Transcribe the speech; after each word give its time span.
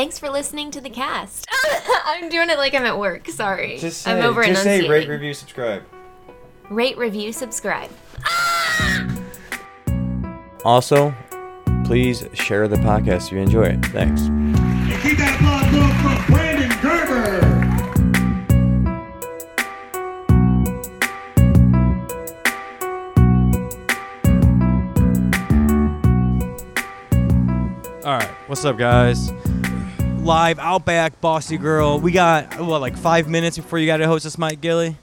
Thanks 0.00 0.18
for 0.18 0.30
listening 0.30 0.70
to 0.70 0.80
the 0.80 0.88
cast. 0.88 1.46
I'm 2.06 2.30
doing 2.30 2.48
it 2.48 2.56
like 2.56 2.72
I'm 2.72 2.86
at 2.86 2.98
work. 2.98 3.28
Sorry. 3.28 3.76
Just 3.76 4.00
say, 4.00 4.12
I'm 4.12 4.24
over 4.24 4.42
just 4.42 4.62
say 4.62 4.88
rate, 4.88 5.06
review, 5.06 5.34
subscribe. 5.34 5.82
Rate, 6.70 6.96
review, 6.96 7.34
subscribe. 7.34 7.90
Ah! 8.24 9.20
Also, 10.64 11.14
please 11.84 12.26
share 12.32 12.66
the 12.66 12.76
podcast 12.76 13.26
if 13.26 13.32
you 13.32 13.40
enjoy 13.40 13.64
it. 13.64 13.84
Thanks. 13.88 14.22
And 14.22 15.02
keep 15.02 15.18
that 15.18 15.34
applause 15.36 15.70
going 15.70 15.92
for 16.00 16.32
Brandon 16.32 16.70
Gerber. 16.80 17.46
All 28.06 28.16
right, 28.16 28.30
what's 28.48 28.64
up, 28.64 28.78
guys? 28.78 29.30
Live 30.30 30.60
Outback, 30.60 31.20
Bossy 31.20 31.58
Girl. 31.58 31.98
We 31.98 32.12
got 32.12 32.60
what, 32.60 32.80
like 32.80 32.96
five 32.96 33.28
minutes 33.28 33.56
before 33.56 33.80
you 33.80 33.86
got 33.86 33.96
to 33.96 34.06
host 34.06 34.24
us, 34.24 34.38
Mike 34.38 34.60
Gilli. 34.60 34.94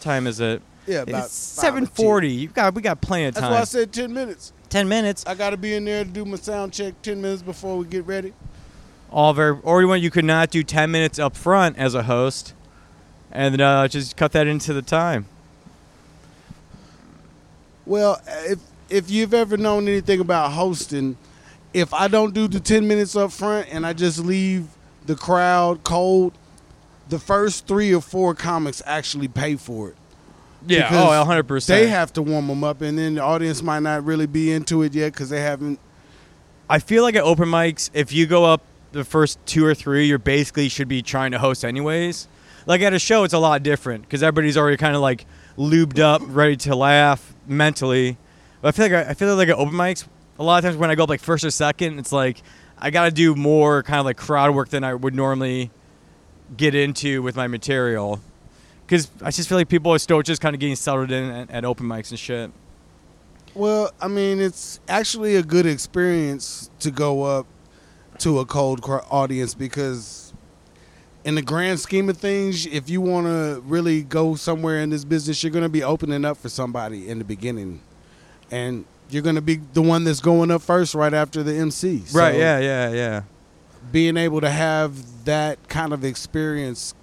Time 0.00 0.26
is 0.26 0.40
it? 0.40 0.62
Yeah, 0.86 1.02
about 1.02 1.26
it's 1.26 1.54
five 1.54 1.64
or 1.64 1.66
seven 1.66 1.86
forty. 1.86 2.30
You 2.30 2.48
got 2.48 2.74
we 2.74 2.80
got 2.80 3.02
plenty 3.02 3.26
of 3.26 3.34
time. 3.34 3.42
That's 3.42 3.52
why 3.74 3.80
I 3.80 3.82
said 3.82 3.92
10 3.92 4.10
minutes. 4.10 4.54
Ten 4.70 4.88
minutes. 4.88 5.22
I 5.26 5.34
got 5.34 5.50
to 5.50 5.58
be 5.58 5.74
in 5.74 5.84
there 5.84 6.02
to 6.02 6.08
do 6.08 6.24
my 6.24 6.38
sound 6.38 6.72
check 6.72 6.94
10 7.02 7.20
minutes 7.20 7.42
before 7.42 7.76
we 7.76 7.84
get 7.84 8.06
ready. 8.06 8.32
All 9.10 9.34
very. 9.34 9.58
Or 9.62 9.86
when 9.86 10.00
you 10.00 10.10
could 10.10 10.24
not 10.24 10.48
do 10.48 10.62
ten 10.62 10.90
minutes 10.90 11.18
up 11.18 11.36
front 11.36 11.76
as 11.76 11.94
a 11.94 12.04
host, 12.04 12.54
and 13.30 13.60
uh, 13.60 13.86
just 13.86 14.16
cut 14.16 14.32
that 14.32 14.46
into 14.46 14.72
the 14.72 14.80
time. 14.80 15.26
Well, 17.84 18.18
if 18.46 18.60
if 18.88 19.10
you've 19.10 19.34
ever 19.34 19.58
known 19.58 19.88
anything 19.88 20.20
about 20.20 20.52
hosting, 20.52 21.18
if 21.74 21.92
I 21.92 22.08
don't 22.08 22.34
do 22.34 22.48
the 22.48 22.60
10 22.60 22.86
minutes 22.88 23.16
up 23.16 23.32
front 23.32 23.68
and 23.70 23.86
I 23.86 23.92
just 23.92 24.18
leave 24.18 24.66
the 25.06 25.14
crowd 25.14 25.84
cold, 25.84 26.32
the 27.08 27.18
first 27.18 27.66
three 27.66 27.94
or 27.94 28.00
four 28.00 28.34
comics 28.34 28.82
actually 28.86 29.28
pay 29.28 29.56
for 29.56 29.90
it. 29.90 29.96
Yeah. 30.66 30.86
Oh, 30.86 30.90
because 30.90 31.16
Oh, 31.20 31.24
hundred 31.24 31.44
percent. 31.44 31.80
They 31.80 31.88
have 31.88 32.12
to 32.14 32.22
warm 32.22 32.48
them 32.48 32.64
up, 32.64 32.82
and 32.82 32.98
then 32.98 33.14
the 33.14 33.22
audience 33.22 33.62
might 33.62 33.80
not 33.80 34.04
really 34.04 34.26
be 34.26 34.52
into 34.52 34.82
it 34.82 34.92
yet 34.94 35.12
because 35.12 35.30
they 35.30 35.40
haven't. 35.40 35.78
I 36.68 36.80
feel 36.80 37.02
like 37.02 37.14
at 37.14 37.22
open 37.22 37.48
mics, 37.48 37.90
if 37.94 38.12
you 38.12 38.26
go 38.26 38.44
up 38.44 38.62
the 38.92 39.04
first 39.04 39.38
two 39.46 39.64
or 39.64 39.74
three, 39.74 40.06
you're 40.06 40.18
basically 40.18 40.68
should 40.68 40.88
be 40.88 41.00
trying 41.00 41.30
to 41.30 41.38
host 41.38 41.64
anyways. 41.64 42.28
Like 42.66 42.82
at 42.82 42.92
a 42.92 42.98
show, 42.98 43.24
it's 43.24 43.32
a 43.34 43.38
lot 43.38 43.62
different 43.62 44.02
because 44.02 44.22
everybody's 44.22 44.56
already 44.56 44.76
kind 44.76 44.94
of 44.94 45.00
like 45.00 45.24
lubed 45.56 45.98
up, 45.98 46.20
ready 46.26 46.56
to 46.56 46.74
laugh 46.74 47.34
mentally. 47.46 48.18
But 48.60 48.68
I 48.68 48.72
feel 48.72 48.96
like 48.96 49.08
I 49.08 49.14
feel 49.14 49.36
like 49.36 49.48
at 49.48 49.56
open 49.56 49.74
mics, 49.74 50.06
a 50.38 50.42
lot 50.42 50.58
of 50.58 50.64
times 50.64 50.76
when 50.76 50.90
I 50.90 50.94
go 50.94 51.04
up 51.04 51.08
like 51.08 51.20
first 51.20 51.44
or 51.44 51.50
second, 51.50 51.98
it's 51.98 52.12
like 52.12 52.42
I 52.78 52.90
got 52.90 53.06
to 53.06 53.10
do 53.10 53.34
more 53.34 53.82
kind 53.82 53.98
of 53.98 54.06
like 54.06 54.16
crowd 54.16 54.54
work 54.54 54.68
than 54.68 54.84
I 54.84 54.94
would 54.94 55.14
normally 55.14 55.70
get 56.56 56.74
into 56.74 57.22
with 57.22 57.36
my 57.36 57.48
material. 57.48 58.20
Because 58.86 59.10
I 59.20 59.30
just 59.30 59.48
feel 59.48 59.58
like 59.58 59.68
people 59.68 59.92
are 59.92 59.98
still 59.98 60.22
just 60.22 60.40
kind 60.40 60.54
of 60.54 60.60
getting 60.60 60.76
settled 60.76 61.10
in 61.10 61.30
at, 61.30 61.50
at 61.50 61.64
open 61.64 61.86
mics 61.86 62.10
and 62.10 62.18
shit. 62.18 62.50
Well, 63.54 63.90
I 64.00 64.08
mean, 64.08 64.40
it's 64.40 64.80
actually 64.88 65.36
a 65.36 65.42
good 65.42 65.66
experience 65.66 66.70
to 66.80 66.90
go 66.90 67.24
up 67.24 67.46
to 68.18 68.38
a 68.38 68.46
cold 68.46 68.80
audience 69.10 69.54
because, 69.54 70.32
in 71.24 71.34
the 71.34 71.42
grand 71.42 71.80
scheme 71.80 72.08
of 72.08 72.16
things, 72.16 72.66
if 72.66 72.88
you 72.88 73.00
want 73.00 73.26
to 73.26 73.62
really 73.66 74.02
go 74.02 74.36
somewhere 74.36 74.80
in 74.80 74.90
this 74.90 75.04
business, 75.04 75.42
you're 75.42 75.52
going 75.52 75.64
to 75.64 75.68
be 75.68 75.82
opening 75.82 76.24
up 76.24 76.36
for 76.36 76.48
somebody 76.48 77.08
in 77.08 77.18
the 77.18 77.24
beginning, 77.24 77.80
and 78.50 78.84
you're 79.10 79.22
going 79.22 79.34
to 79.36 79.42
be 79.42 79.56
the 79.72 79.82
one 79.82 80.04
that's 80.04 80.20
going 80.20 80.50
up 80.50 80.62
first 80.62 80.94
right 80.94 81.14
after 81.14 81.42
the 81.42 81.54
MC. 81.54 82.02
So 82.06 82.18
right? 82.18 82.34
Yeah. 82.36 82.58
Yeah. 82.58 82.90
Yeah. 82.92 83.22
Being 83.92 84.16
able 84.16 84.40
to 84.40 84.50
have 84.50 85.24
that 85.24 85.68
kind 85.68 85.92
of 85.92 86.04
experience 86.04 86.94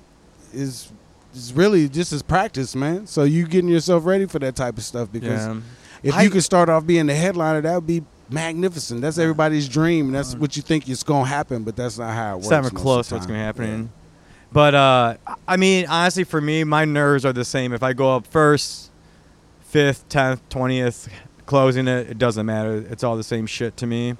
is 0.53 0.91
is 1.33 1.51
really 1.53 1.89
just 1.89 2.13
as 2.13 2.21
practice, 2.23 2.75
man. 2.75 3.07
So 3.07 3.23
you 3.23 3.45
getting 3.47 3.69
yourself 3.69 4.05
ready 4.05 4.25
for 4.25 4.39
that 4.39 4.55
type 4.55 4.77
of 4.77 4.83
stuff 4.83 5.11
because. 5.11 5.45
Yeah. 5.45 5.59
If 6.03 6.13
I- 6.13 6.21
you 6.21 6.29
could 6.29 6.43
start 6.43 6.69
off 6.69 6.85
being 6.85 7.07
the 7.07 7.15
headliner, 7.15 7.61
that 7.61 7.73
would 7.73 7.87
be 7.87 8.03
magnificent. 8.29 9.01
That's 9.01 9.17
everybody's 9.17 9.67
dream. 9.67 10.11
That's 10.11 10.35
what 10.35 10.55
you 10.55 10.61
think 10.61 10.87
is 10.87 11.01
going 11.01 11.23
to 11.23 11.29
happen, 11.29 11.63
but 11.63 11.75
that's 11.75 11.97
not 11.97 12.13
how 12.13 12.33
it 12.33 12.35
works. 12.35 12.45
It's 12.45 12.51
not 12.51 12.57
most 12.63 12.65
even 12.67 12.77
of 12.77 12.81
close 12.83 13.07
to 13.09 13.13
what's 13.15 13.25
going 13.25 13.39
to 13.39 13.43
happen. 13.43 13.89
But 14.51 14.75
uh, 14.75 15.17
I 15.47 15.57
mean, 15.57 15.87
honestly, 15.87 16.23
for 16.23 16.39
me, 16.39 16.63
my 16.63 16.85
nerves 16.85 17.25
are 17.25 17.33
the 17.33 17.43
same. 17.43 17.73
If 17.73 17.81
I 17.83 17.93
go 17.93 18.15
up 18.15 18.27
first, 18.27 18.91
fifth, 19.61 20.07
tenth, 20.07 20.47
twentieth, 20.49 21.09
closing 21.45 21.87
it, 21.87 22.09
it 22.09 22.17
doesn't 22.17 22.45
matter. 22.45 22.85
It's 22.89 23.03
all 23.03 23.17
the 23.17 23.23
same 23.23 23.45
shit 23.47 23.77
to 23.77 23.87
me. 23.87 24.15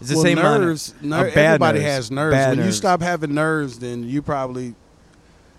It's 0.00 0.10
the 0.10 0.16
well, 0.16 0.22
same 0.24 0.36
nerves. 0.38 0.94
ner- 1.00 1.26
everybody 1.26 1.80
nerves. 1.80 1.90
has 1.90 2.10
nerves. 2.10 2.34
Bad 2.34 2.56
when 2.56 2.66
you 2.66 2.72
stop 2.72 3.00
having 3.02 3.34
nerves, 3.34 3.78
then 3.80 4.04
you 4.04 4.22
probably 4.22 4.74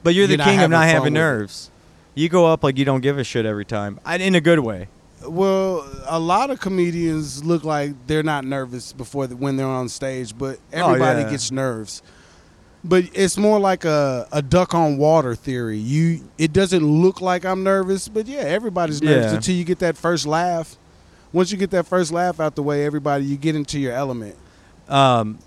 but 0.04 0.16
you're 0.16 0.28
the 0.28 0.32
you're 0.34 0.38
not 0.38 0.48
king 0.48 0.60
of 0.62 0.72
not 0.72 0.86
having 0.88 1.14
it. 1.14 1.20
nerves. 1.20 1.72
You 2.16 2.30
go 2.30 2.46
up 2.46 2.64
like 2.64 2.78
you 2.78 2.86
don't 2.86 3.02
give 3.02 3.18
a 3.18 3.24
shit 3.24 3.46
every 3.46 3.66
time, 3.66 4.00
I, 4.06 4.18
in 4.18 4.36
a 4.36 4.42
good 4.42 4.60
way. 4.60 4.88
Well, 5.28 5.86
a 6.08 6.20
lot 6.20 6.50
of 6.50 6.62
comedians 6.62 7.44
look 7.44 7.66
like 7.66 7.92
they're 8.08 8.24
not 8.24 8.46
nervous 8.46 8.94
before 8.94 9.28
the, 9.28 9.36
when 9.36 9.58
they're 9.58 9.68
on 9.68 9.90
stage, 9.90 10.38
but 10.38 10.58
oh, 10.74 10.88
everybody 10.92 11.20
Oh, 11.22 11.26
yeah. 11.26 11.32
gets 11.32 11.52
nerves. 11.52 12.02
But 12.84 13.06
it's 13.14 13.38
more 13.38 13.60
like 13.60 13.84
a, 13.84 14.28
a 14.32 14.42
duck 14.42 14.74
on 14.74 14.98
water 14.98 15.36
theory. 15.36 15.78
You 15.78 16.22
it 16.38 16.54
doesn't 16.54 16.84
look 16.86 17.20
like 17.20 17.44
I'm 17.46 17.64
nervous, 17.64 18.08
but 18.08 18.26
yeah, 18.26 18.40
everybody's 18.40 19.02
nervous 19.02 19.32
Yeah. 19.32 19.36
until 19.36 19.56
you 19.56 19.66
get 19.66 19.80
that 19.80 19.98
first 19.98 20.26
laugh. 20.26 20.78
Once 21.34 21.52
you 21.52 21.58
get 21.58 21.72
that 21.72 21.86
first 21.86 22.12
laugh 22.12 22.40
out 22.40 22.56
the 22.56 22.64
way, 22.64 22.86
everybody 22.86 23.26
you 23.26 23.36
get 23.38 23.56
into 23.56 23.80
your 23.80 23.92
element. 23.94 24.36
Um, 24.88 25.40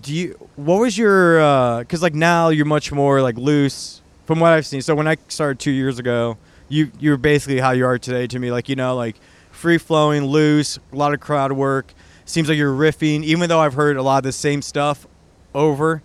do 0.00 0.14
you? 0.14 0.48
What 0.56 0.78
was 0.80 0.96
your? 0.96 1.80
Because 1.80 2.00
like 2.02 2.14
now 2.14 2.50
you're 2.50 2.64
much 2.64 2.92
more 2.92 3.20
like 3.20 3.36
loose 3.36 4.00
from 4.24 4.38
what 4.40 4.52
I've 4.52 4.66
seen. 4.66 4.80
So 4.82 4.94
when 4.94 5.08
I 5.08 5.16
started 5.26 5.58
two 5.58 5.72
years 5.72 5.98
ago, 5.98 6.38
you 6.68 6.92
you 7.00 7.10
were 7.10 7.16
basically 7.16 7.58
how 7.58 7.72
you 7.72 7.84
are 7.84 7.98
today 7.98 8.26
to 8.28 8.38
me. 8.38 8.52
Like 8.52 8.68
you 8.68 8.76
know, 8.76 8.94
like 8.94 9.16
free 9.50 9.78
flowing, 9.78 10.24
loose, 10.24 10.78
a 10.92 10.96
lot 10.96 11.12
of 11.12 11.18
crowd 11.20 11.52
work. 11.52 11.92
Seems 12.24 12.48
like 12.48 12.56
you're 12.58 12.72
riffing, 12.72 13.24
even 13.24 13.48
though 13.48 13.58
I've 13.58 13.74
heard 13.74 13.96
a 13.96 14.02
lot 14.02 14.18
of 14.18 14.22
the 14.22 14.32
same 14.32 14.62
stuff 14.62 15.06
over. 15.54 16.02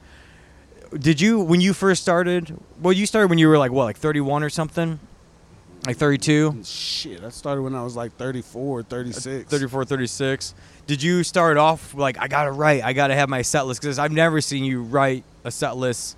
Did 0.98 1.20
you 1.20 1.40
when 1.40 1.60
you 1.62 1.74
first 1.74 2.02
started? 2.02 2.58
Well, 2.82 2.94
you 2.94 3.06
started 3.06 3.30
when 3.30 3.40
you 3.40 3.48
were 3.48 3.58
like 3.58 3.72
what, 3.72 3.86
like 3.86 3.98
31 3.98 4.44
or 4.44 4.50
something, 4.50 5.00
like 5.88 5.98
32. 5.98 6.62
Shit, 6.64 7.24
I 7.24 7.30
started 7.30 7.64
when 7.64 7.74
I 7.76 7.84
was 7.84 7.96
like 7.96 8.16
34, 8.18 8.84
36. 8.84 9.50
34 9.50 9.86
36 9.86 10.54
did 10.86 11.02
you 11.02 11.24
start 11.24 11.56
off 11.56 11.94
like 11.96 12.18
i 12.20 12.28
gotta 12.28 12.52
write 12.52 12.84
i 12.84 12.92
gotta 12.92 13.16
have 13.16 13.30
my 13.30 13.42
set 13.42 13.66
list 13.66 13.80
because 13.82 13.98
i've 13.98 14.12
never 14.12 14.42
seen 14.42 14.66
you 14.66 14.84
write 14.84 15.24
a 15.46 15.50
set 15.50 15.78
list 15.78 16.18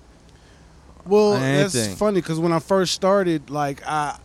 Well, 1.04 1.34
that's 1.38 1.94
funny 1.94 2.20
because 2.20 2.40
when 2.40 2.52
I 2.52 2.58
first 2.58 2.92
started, 2.92 3.48
like 3.48 3.80
I, 3.86 4.18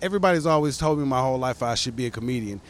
everybody's 0.00 0.46
always 0.46 0.78
told 0.78 0.98
me 0.98 1.04
my 1.04 1.20
whole 1.20 1.36
life 1.38 1.62
I 1.62 1.74
should 1.74 1.96
be 1.96 2.06
a 2.06 2.10
comedian, 2.10 2.62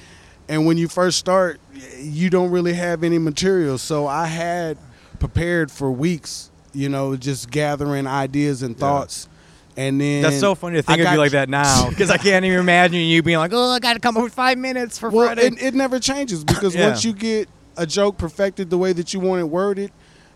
and 0.48 0.66
when 0.66 0.76
you 0.76 0.88
first 0.88 1.18
start, 1.18 1.60
you 2.00 2.30
don't 2.30 2.50
really 2.50 2.72
have 2.74 3.04
any 3.04 3.18
material. 3.18 3.78
So 3.78 4.08
I 4.08 4.26
had 4.26 4.76
prepared 5.18 5.70
for 5.70 5.90
weeks, 5.90 6.50
you 6.72 6.88
know, 6.88 7.16
just 7.16 7.50
gathering 7.50 8.06
ideas 8.06 8.62
and 8.62 8.76
thoughts, 8.78 9.28
and 9.76 10.00
then 10.00 10.22
that's 10.22 10.40
so 10.40 10.54
funny 10.54 10.76
to 10.76 10.82
think 10.82 11.00
I 11.00 11.04
of 11.04 11.12
you 11.12 11.18
like 11.18 11.32
that 11.32 11.48
now 11.48 11.88
because 11.90 12.10
i 12.10 12.16
can't 12.16 12.44
even 12.44 12.58
imagine 12.58 12.98
you 13.00 13.22
being 13.22 13.38
like 13.38 13.52
oh 13.54 13.70
i 13.70 13.78
gotta 13.78 14.00
come 14.00 14.16
up 14.16 14.24
with 14.24 14.34
five 14.34 14.58
minutes 14.58 14.98
for 14.98 15.08
Well, 15.08 15.26
friday 15.26 15.46
it, 15.46 15.62
it 15.62 15.74
never 15.74 16.00
changes 16.00 16.42
because 16.44 16.74
Yeah. 16.74 16.88
once 16.88 17.04
you 17.04 17.12
get 17.12 17.48
a 17.76 17.86
joke 17.86 18.18
perfected 18.18 18.70
the 18.70 18.78
way 18.78 18.92
that 18.92 19.14
you 19.14 19.20
want 19.20 19.40
it 19.40 19.44
worded, 19.44 19.92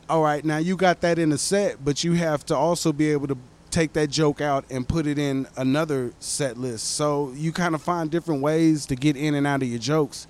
all 0.08 0.22
right, 0.22 0.44
now 0.44 0.58
you 0.58 0.76
got 0.76 1.00
that 1.00 1.18
in 1.18 1.32
a 1.32 1.38
set, 1.38 1.84
but 1.84 2.04
you 2.04 2.12
have 2.12 2.46
to 2.46 2.56
also 2.56 2.92
be 2.92 3.10
able 3.10 3.26
to 3.26 3.36
take 3.70 3.94
that 3.94 4.10
joke 4.10 4.40
out 4.40 4.64
and 4.70 4.86
put 4.86 5.06
it 5.08 5.18
in 5.18 5.48
another 5.56 6.12
set 6.20 6.56
list. 6.56 6.84
So 6.94 7.32
you 7.34 7.50
kind 7.50 7.74
of 7.74 7.82
find 7.82 8.10
different 8.12 8.42
ways 8.42 8.86
to 8.86 8.94
get 8.94 9.16
in 9.16 9.34
and 9.34 9.44
out 9.46 9.62
of 9.62 9.68
your 9.68 9.80
jokes. 9.80 10.28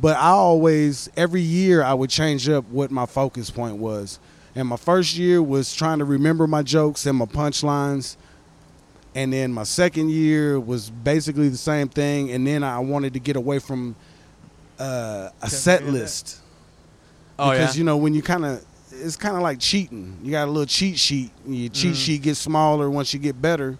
But 0.00 0.16
I 0.16 0.28
always, 0.28 1.10
every 1.16 1.40
year, 1.42 1.82
I 1.82 1.92
would 1.94 2.10
change 2.10 2.48
up 2.48 2.64
what 2.68 2.90
my 2.90 3.06
focus 3.06 3.50
point 3.50 3.76
was. 3.78 4.20
And 4.54 4.68
my 4.68 4.76
first 4.76 5.16
year 5.16 5.42
was 5.42 5.74
trying 5.74 5.98
to 5.98 6.04
remember 6.04 6.46
my 6.46 6.62
jokes 6.62 7.06
and 7.06 7.18
my 7.18 7.24
punchlines. 7.26 8.16
And 9.14 9.32
then 9.32 9.52
my 9.52 9.64
second 9.64 10.10
year 10.10 10.60
was 10.60 10.90
basically 10.90 11.48
the 11.48 11.56
same 11.56 11.88
thing. 11.88 12.30
And 12.30 12.46
then 12.46 12.62
I 12.62 12.78
wanted 12.78 13.14
to 13.14 13.20
get 13.20 13.36
away 13.36 13.58
from 13.58 13.96
uh, 14.78 15.30
a 15.42 15.50
set 15.50 15.84
list 15.86 16.38
oh 17.36 17.50
because 17.50 17.74
yeah 17.74 17.78
you 17.80 17.84
know 17.84 17.96
when 17.96 18.14
you 18.14 18.22
kind 18.22 18.44
of 18.44 18.64
it's 18.92 19.16
kind 19.16 19.36
of 19.36 19.42
like 19.42 19.58
cheating. 19.58 20.16
You 20.22 20.30
got 20.30 20.46
a 20.46 20.50
little 20.50 20.66
cheat 20.66 20.98
sheet. 20.98 21.30
Your 21.46 21.68
cheat 21.70 21.94
Mhm. 21.94 21.96
sheet 21.96 22.22
gets 22.22 22.38
smaller 22.38 22.88
once 22.88 23.12
you 23.12 23.18
get 23.20 23.40
better, 23.42 23.76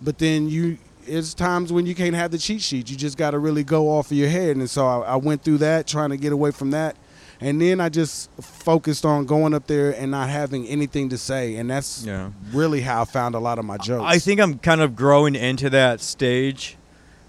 but 0.00 0.18
then 0.18 0.48
you 0.48 0.78
it's 1.06 1.34
times 1.34 1.72
when 1.72 1.86
you 1.86 1.94
can't 1.94 2.14
have 2.14 2.30
the 2.30 2.38
cheat 2.38 2.60
sheet. 2.60 2.90
You 2.90 2.96
just 2.96 3.16
got 3.16 3.32
to 3.32 3.38
really 3.38 3.64
go 3.64 3.90
off 3.90 4.10
of 4.10 4.16
your 4.16 4.28
head. 4.28 4.56
And 4.56 4.68
so 4.68 4.86
I, 4.86 5.00
I 5.12 5.16
went 5.16 5.42
through 5.42 5.58
that, 5.58 5.86
trying 5.86 6.10
to 6.10 6.16
get 6.16 6.32
away 6.32 6.50
from 6.50 6.70
that, 6.72 6.96
and 7.40 7.60
then 7.60 7.80
I 7.80 7.88
just 7.88 8.30
focused 8.40 9.04
on 9.04 9.26
going 9.26 9.52
up 9.54 9.66
there 9.66 9.90
and 9.90 10.10
not 10.10 10.28
having 10.28 10.66
anything 10.66 11.08
to 11.10 11.18
say. 11.18 11.56
And 11.56 11.68
that's 11.70 12.04
Yeah. 12.04 12.30
really 12.52 12.80
how 12.82 13.02
I 13.02 13.04
found 13.04 13.34
a 13.34 13.40
lot 13.40 13.58
of 13.58 13.64
my 13.64 13.76
jokes. 13.78 14.04
i 14.06 14.18
think 14.18 14.40
i'm 14.40 14.58
kind 14.58 14.80
of 14.80 14.94
growing 14.94 15.34
into 15.34 15.68
that 15.70 16.00
stage 16.00 16.76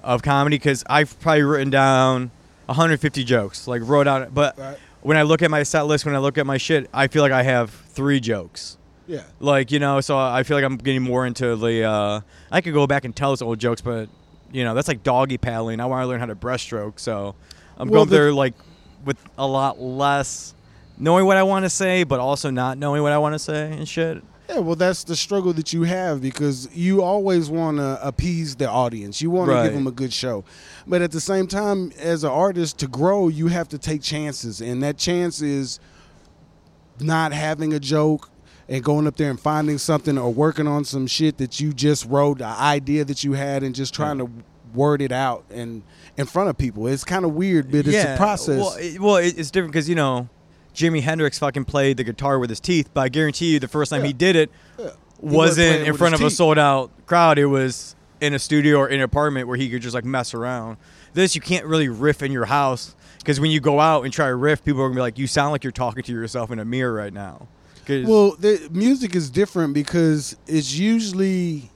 of 0.04 0.22
comedy 0.22 0.58
because 0.58 0.84
i've 0.88 1.20
probably 1.20 1.42
written 1.44 1.70
down 1.72 2.30
150 2.68 3.24
jokes 3.24 3.68
like 3.68 3.82
wrote 3.84 4.08
out 4.08 4.34
but 4.34 4.58
Right. 4.58 4.78
when 5.02 5.18
I 5.18 5.24
look 5.24 5.42
at 5.42 5.50
my 5.52 5.64
set 5.64 5.82
list, 5.88 6.06
when 6.06 6.16
I 6.16 6.20
look 6.20 6.38
at 6.38 6.46
my 6.46 6.58
shit, 6.58 6.90
I 6.94 7.08
feel 7.08 7.22
like 7.24 7.34
I 7.34 7.44
have 7.44 7.72
three 7.72 8.20
jokes. 8.22 8.78
Yeah. 9.08 9.24
Like 9.40 9.72
you 9.72 9.80
know, 9.80 10.00
so 10.02 10.18
I 10.18 10.44
feel 10.44 10.56
like 10.58 10.64
I'm 10.66 10.78
getting 10.78 11.02
more 11.04 11.26
into 11.26 11.56
the. 11.56 11.84
Uh, 11.84 12.22
I 12.52 12.62
could 12.62 12.74
go 12.74 12.88
back 12.88 13.06
and 13.06 13.16
tell 13.16 13.32
those 13.32 13.42
old 13.42 13.60
jokes, 13.60 13.82
but 13.82 14.10
you 14.52 14.64
know, 14.64 14.74
that's 14.74 14.88
like 14.88 15.04
doggy 15.04 15.38
paddling. 15.38 15.80
I 15.80 15.86
want 15.88 16.04
to 16.04 16.08
learn 16.08 16.20
how 16.20 16.28
to 16.28 16.36
breaststroke, 16.36 17.00
so 17.00 17.36
I'm 17.78 17.90
Well, 17.90 18.02
going 18.06 18.10
the- 18.10 18.16
there 18.16 18.34
like 18.34 18.54
with 19.06 19.18
a 19.38 19.46
lot 19.48 19.82
less 19.82 20.54
knowing 20.98 21.26
what 21.26 21.36
I 21.38 21.44
want 21.44 21.66
to 21.66 21.70
say, 21.70 22.04
but 22.04 22.20
also 22.20 22.50
not 22.50 22.78
knowing 22.78 23.02
what 23.02 23.12
I 23.12 23.18
want 23.18 23.34
to 23.34 23.40
say 23.40 23.72
and 23.72 23.88
shit. 23.88 24.24
Yeah, 24.50 24.60
well, 24.60 24.76
that's 24.76 25.04
the 25.06 25.16
struggle 25.16 25.54
that 25.54 25.74
you 25.74 25.84
have 25.84 26.22
because 26.22 26.70
you 26.76 27.02
always 27.02 27.50
want 27.50 27.78
to 27.78 27.98
appease 28.06 28.56
the 28.58 28.70
audience. 28.70 29.22
You 29.22 29.32
want 29.32 29.50
to 29.50 29.64
give 29.64 29.74
them 29.74 29.88
a 29.88 29.92
good 29.92 30.12
show. 30.14 30.44
But 30.86 31.02
at 31.02 31.12
the 31.12 31.22
same 31.22 31.48
time, 31.48 31.92
as 31.98 32.24
an 32.26 32.30
artist, 32.30 32.78
to 32.80 32.88
grow, 32.88 33.30
you 33.30 33.48
have 33.48 33.70
to 33.70 33.78
take 33.78 34.02
chances. 34.02 34.60
And 34.62 34.84
that 34.84 34.98
chance 34.98 35.42
is 35.42 35.80
not 37.00 37.32
having 37.34 37.74
a 37.74 37.80
joke 37.80 38.30
and 38.70 38.84
going 38.84 39.08
up 39.08 39.18
there 39.18 39.30
and 39.30 39.40
finding 39.40 39.78
something 39.78 40.18
or 40.18 40.32
working 40.34 40.68
on 40.68 40.86
some 40.86 41.08
shit 41.08 41.38
that 41.38 41.60
you 41.60 41.74
just 41.74 42.06
wrote, 42.06 42.40
an 42.42 42.48
idea 42.48 43.04
that 43.06 43.24
you 43.24 43.34
had, 43.34 43.64
and 43.64 43.76
just 43.76 43.94
trying 43.94 44.18
to 44.20 44.30
word 44.74 45.02
it 45.02 45.12
out 45.12 45.44
and 45.52 45.84
in 46.18 46.26
front 46.26 46.50
of 46.50 46.58
people. 46.58 46.88
It's 46.88 47.04
kind 47.04 47.26
of 47.26 47.34
weird, 47.34 47.72
but 47.72 47.88
it's 47.88 48.04
a 48.04 48.18
process. 48.18 48.58
Well, 48.60 48.76
it, 48.80 49.00
well, 49.00 49.16
it's 49.18 49.52
different 49.52 49.74
because 49.74 49.88
you 49.90 49.96
know, 49.96 50.30
Jimi 50.74 51.02
Hendrix 51.02 51.38
fucking 51.40 51.66
played 51.66 51.98
the 51.98 52.04
guitar 52.04 52.40
with 52.40 52.50
his 52.50 52.60
teeth, 52.60 52.90
but 52.94 53.02
I 53.02 53.10
guarantee 53.10 53.54
you, 53.54 53.60
the 53.60 53.68
first 53.68 53.92
time 53.92 54.02
Yeah. 54.02 54.08
he 54.08 54.14
did 54.14 54.36
it 54.36 54.52
Yeah. 54.80 54.90
He 55.22 55.30
wasn't 55.30 55.88
in 55.88 55.96
front 55.96 56.16
of 56.16 56.22
a 56.22 56.30
sold 56.30 56.58
out 56.58 56.92
crowd. 57.06 57.38
It 57.38 57.46
was 57.46 57.96
in 58.20 58.34
a 58.34 58.40
studio 58.40 58.80
or 58.80 58.88
in 58.88 58.96
an 58.96 59.04
apartment 59.04 59.48
where 59.48 59.58
he 59.58 59.70
could 59.70 59.82
just 59.82 59.94
like 59.94 60.06
mess 60.06 60.34
around. 60.34 60.78
This 61.14 61.36
you 61.36 61.42
can't 61.42 61.66
really 61.66 61.88
riff 61.90 62.24
in 62.24 62.32
your 62.32 62.46
house 62.46 62.96
because 63.20 63.40
when 63.40 63.52
you 63.52 63.60
go 63.60 63.80
out 63.80 64.04
and 64.04 64.12
try 64.12 64.28
to 64.28 64.36
riff, 64.36 64.64
people 64.66 64.82
are 64.82 64.88
gonna 64.88 64.96
be 64.96 65.02
like, 65.02 65.18
"You 65.18 65.28
sound 65.28 65.52
like 65.52 65.64
you're 65.64 65.72
talking 65.72 66.04
to 66.04 66.12
yourself 66.12 66.52
in 66.52 66.60
a 66.60 66.66
mirror 66.66 66.94
right 66.94 67.14
now." 67.14 67.48
Well, 68.08 68.36
the 68.40 68.68
music 68.72 69.16
is 69.16 69.30
different 69.30 69.74
because 69.74 70.36
it's 70.48 70.74
usually 70.76 71.70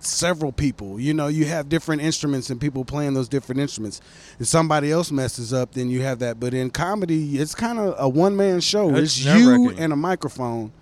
several 0.00 0.52
people. 0.52 1.00
You 1.00 1.14
know, 1.14 1.26
you 1.28 1.46
have 1.46 1.68
different 1.68 2.02
instruments 2.02 2.50
and 2.50 2.60
people 2.60 2.84
playing 2.84 3.14
those 3.14 3.28
different 3.28 3.60
instruments. 3.60 4.00
If 4.38 4.46
somebody 4.46 4.92
else 4.92 5.10
messes 5.10 5.52
up, 5.52 5.72
then 5.72 5.88
you 5.90 6.02
have 6.02 6.18
that. 6.20 6.38
But 6.38 6.54
in 6.54 6.70
comedy, 6.70 7.38
it's 7.38 7.54
kind 7.54 7.78
of 7.78 7.94
a 7.98 8.08
one 8.08 8.36
man 8.36 8.60
show. 8.60 8.90
It's 8.94 9.18
It's, 9.18 9.24
you 9.24 9.70
and 9.76 9.92
a 9.92 9.96
microphone. 9.96 10.72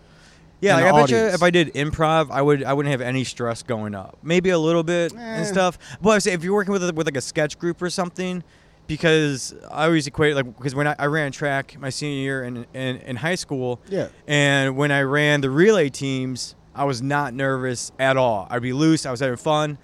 Yeah, 0.60 0.76
like, 0.76 0.84
I 0.84 1.00
bet 1.00 1.10
you 1.10 1.16
if 1.16 1.42
I 1.42 1.50
did 1.50 1.74
improv, 1.74 2.30
I 2.30 2.40
would 2.40 2.64
I 2.64 2.72
wouldn't 2.72 2.90
have 2.90 3.02
any 3.02 3.24
stress 3.24 3.62
going 3.62 3.94
up. 3.94 4.16
Maybe 4.22 4.50
a 4.50 4.58
little 4.58 4.82
bit 4.82 5.12
Eh. 5.12 5.18
and 5.18 5.46
stuff. 5.46 5.78
But 6.00 6.10
I 6.10 6.18
say 6.20 6.32
if 6.32 6.42
you're 6.42 6.54
working 6.54 6.72
with 6.72 6.88
a, 6.88 6.92
with 6.92 7.06
like 7.06 7.16
a 7.16 7.20
sketch 7.20 7.58
group 7.58 7.82
or 7.82 7.90
something, 7.90 8.42
because 8.86 9.54
I 9.70 9.86
always 9.86 10.06
equate 10.06 10.34
like 10.34 10.56
because 10.56 10.74
when 10.74 10.86
I, 10.86 10.94
I 10.98 11.06
ran 11.06 11.32
track 11.32 11.76
my 11.78 11.90
senior 11.90 12.20
year 12.20 12.44
in, 12.44 12.66
in 12.74 12.96
in 12.98 13.16
high 13.16 13.34
school, 13.36 13.80
Yeah. 13.88 14.08
and 14.26 14.76
when 14.76 14.90
I 14.92 15.02
ran 15.02 15.40
the 15.40 15.50
relay 15.50 15.88
teams, 15.88 16.54
I 16.74 16.84
was 16.84 17.00
not 17.02 17.34
nervous 17.34 17.92
at 17.98 18.16
all. 18.16 18.46
I'd 18.50 18.62
be 18.62 18.72
loose. 18.72 19.06
I 19.06 19.10
was 19.10 19.20
having 19.20 19.36
fun. 19.36 19.78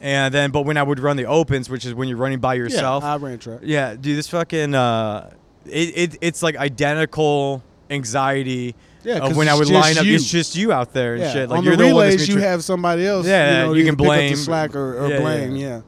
And 0.00 0.34
then, 0.34 0.50
but 0.50 0.62
when 0.66 0.76
I 0.76 0.82
would 0.82 0.98
run 0.98 1.16
the 1.16 1.24
opens, 1.24 1.70
which 1.70 1.86
is 1.86 1.94
when 1.94 2.08
you're 2.08 2.18
running 2.18 2.40
by 2.40 2.54
yourself, 2.54 3.04
Yeah, 3.04 3.14
I 3.14 3.16
ran 3.16 3.38
track. 3.38 3.60
yeah, 3.62 3.94
dude, 3.94 4.18
this 4.18 4.28
fucking 4.28 4.74
uh, 4.74 5.30
it, 5.64 5.96
it 6.12 6.18
it's 6.20 6.42
like 6.42 6.56
identical 6.56 7.62
anxiety. 7.88 8.74
Yeah, 9.04 9.32
when 9.34 9.48
I 9.48 9.54
would 9.54 9.68
line 9.70 9.98
up, 9.98 10.04
you. 10.06 10.14
it's 10.14 10.28
just 10.30 10.56
you 10.56 10.72
out 10.72 10.92
there 10.92 11.14
and 11.14 11.22
Yeah. 11.22 11.32
shit. 11.32 11.48
Like 11.50 11.58
On 11.58 11.64
you're 11.64 11.76
the 11.76 11.84
the, 11.84 11.88
relays, 11.90 12.28
you 12.28 12.38
have 12.38 12.64
somebody 12.64 13.06
else. 13.06 13.26
Yeah, 13.26 13.60
you, 13.60 13.66
know, 13.66 13.72
you 13.74 13.82
to 13.84 13.88
can 13.90 13.94
blame. 13.96 14.36
slack 14.36 14.74
or, 14.74 14.98
or 15.04 15.08
Yeah, 15.10 15.20
blame. 15.20 15.56
yeah. 15.56 15.66
yeah. 15.68 15.80